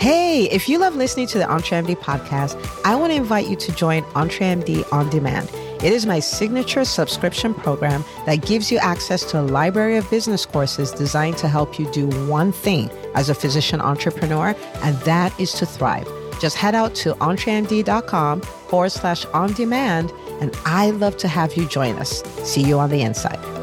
Hey, 0.00 0.44
if 0.44 0.66
you 0.66 0.78
love 0.78 0.96
listening 0.96 1.26
to 1.26 1.38
the 1.38 1.44
EntreMD 1.44 1.96
podcast, 1.96 2.58
I 2.86 2.94
want 2.94 3.12
to 3.12 3.16
invite 3.16 3.48
you 3.48 3.56
to 3.56 3.72
join 3.72 4.02
EntreMD 4.14 4.90
On 4.92 5.10
Demand. 5.10 5.50
It 5.82 5.92
is 5.92 6.06
my 6.06 6.20
signature 6.20 6.84
subscription 6.86 7.52
program 7.52 8.04
that 8.24 8.36
gives 8.36 8.70
you 8.72 8.78
access 8.78 9.24
to 9.30 9.40
a 9.40 9.42
library 9.42 9.96
of 9.96 10.08
business 10.10 10.46
courses 10.46 10.90
designed 10.92 11.36
to 11.38 11.48
help 11.48 11.78
you 11.78 11.90
do 11.92 12.06
one 12.28 12.52
thing 12.52 12.90
as 13.14 13.28
a 13.28 13.34
physician 13.34 13.80
entrepreneur, 13.80 14.54
and 14.82 14.96
that 15.00 15.38
is 15.38 15.52
to 15.54 15.66
thrive. 15.66 16.08
Just 16.40 16.56
head 16.56 16.74
out 16.74 16.94
to 16.96 17.14
entremd.com 17.14 18.40
forward 18.40 18.90
slash 18.90 19.26
on 19.26 19.52
demand 19.52 20.10
and 20.40 20.56
I'd 20.64 20.94
love 20.94 21.16
to 21.18 21.28
have 21.28 21.54
you 21.54 21.66
join 21.66 21.96
us. 21.96 22.22
See 22.44 22.62
you 22.62 22.78
on 22.78 22.90
the 22.90 23.02
inside. 23.02 23.59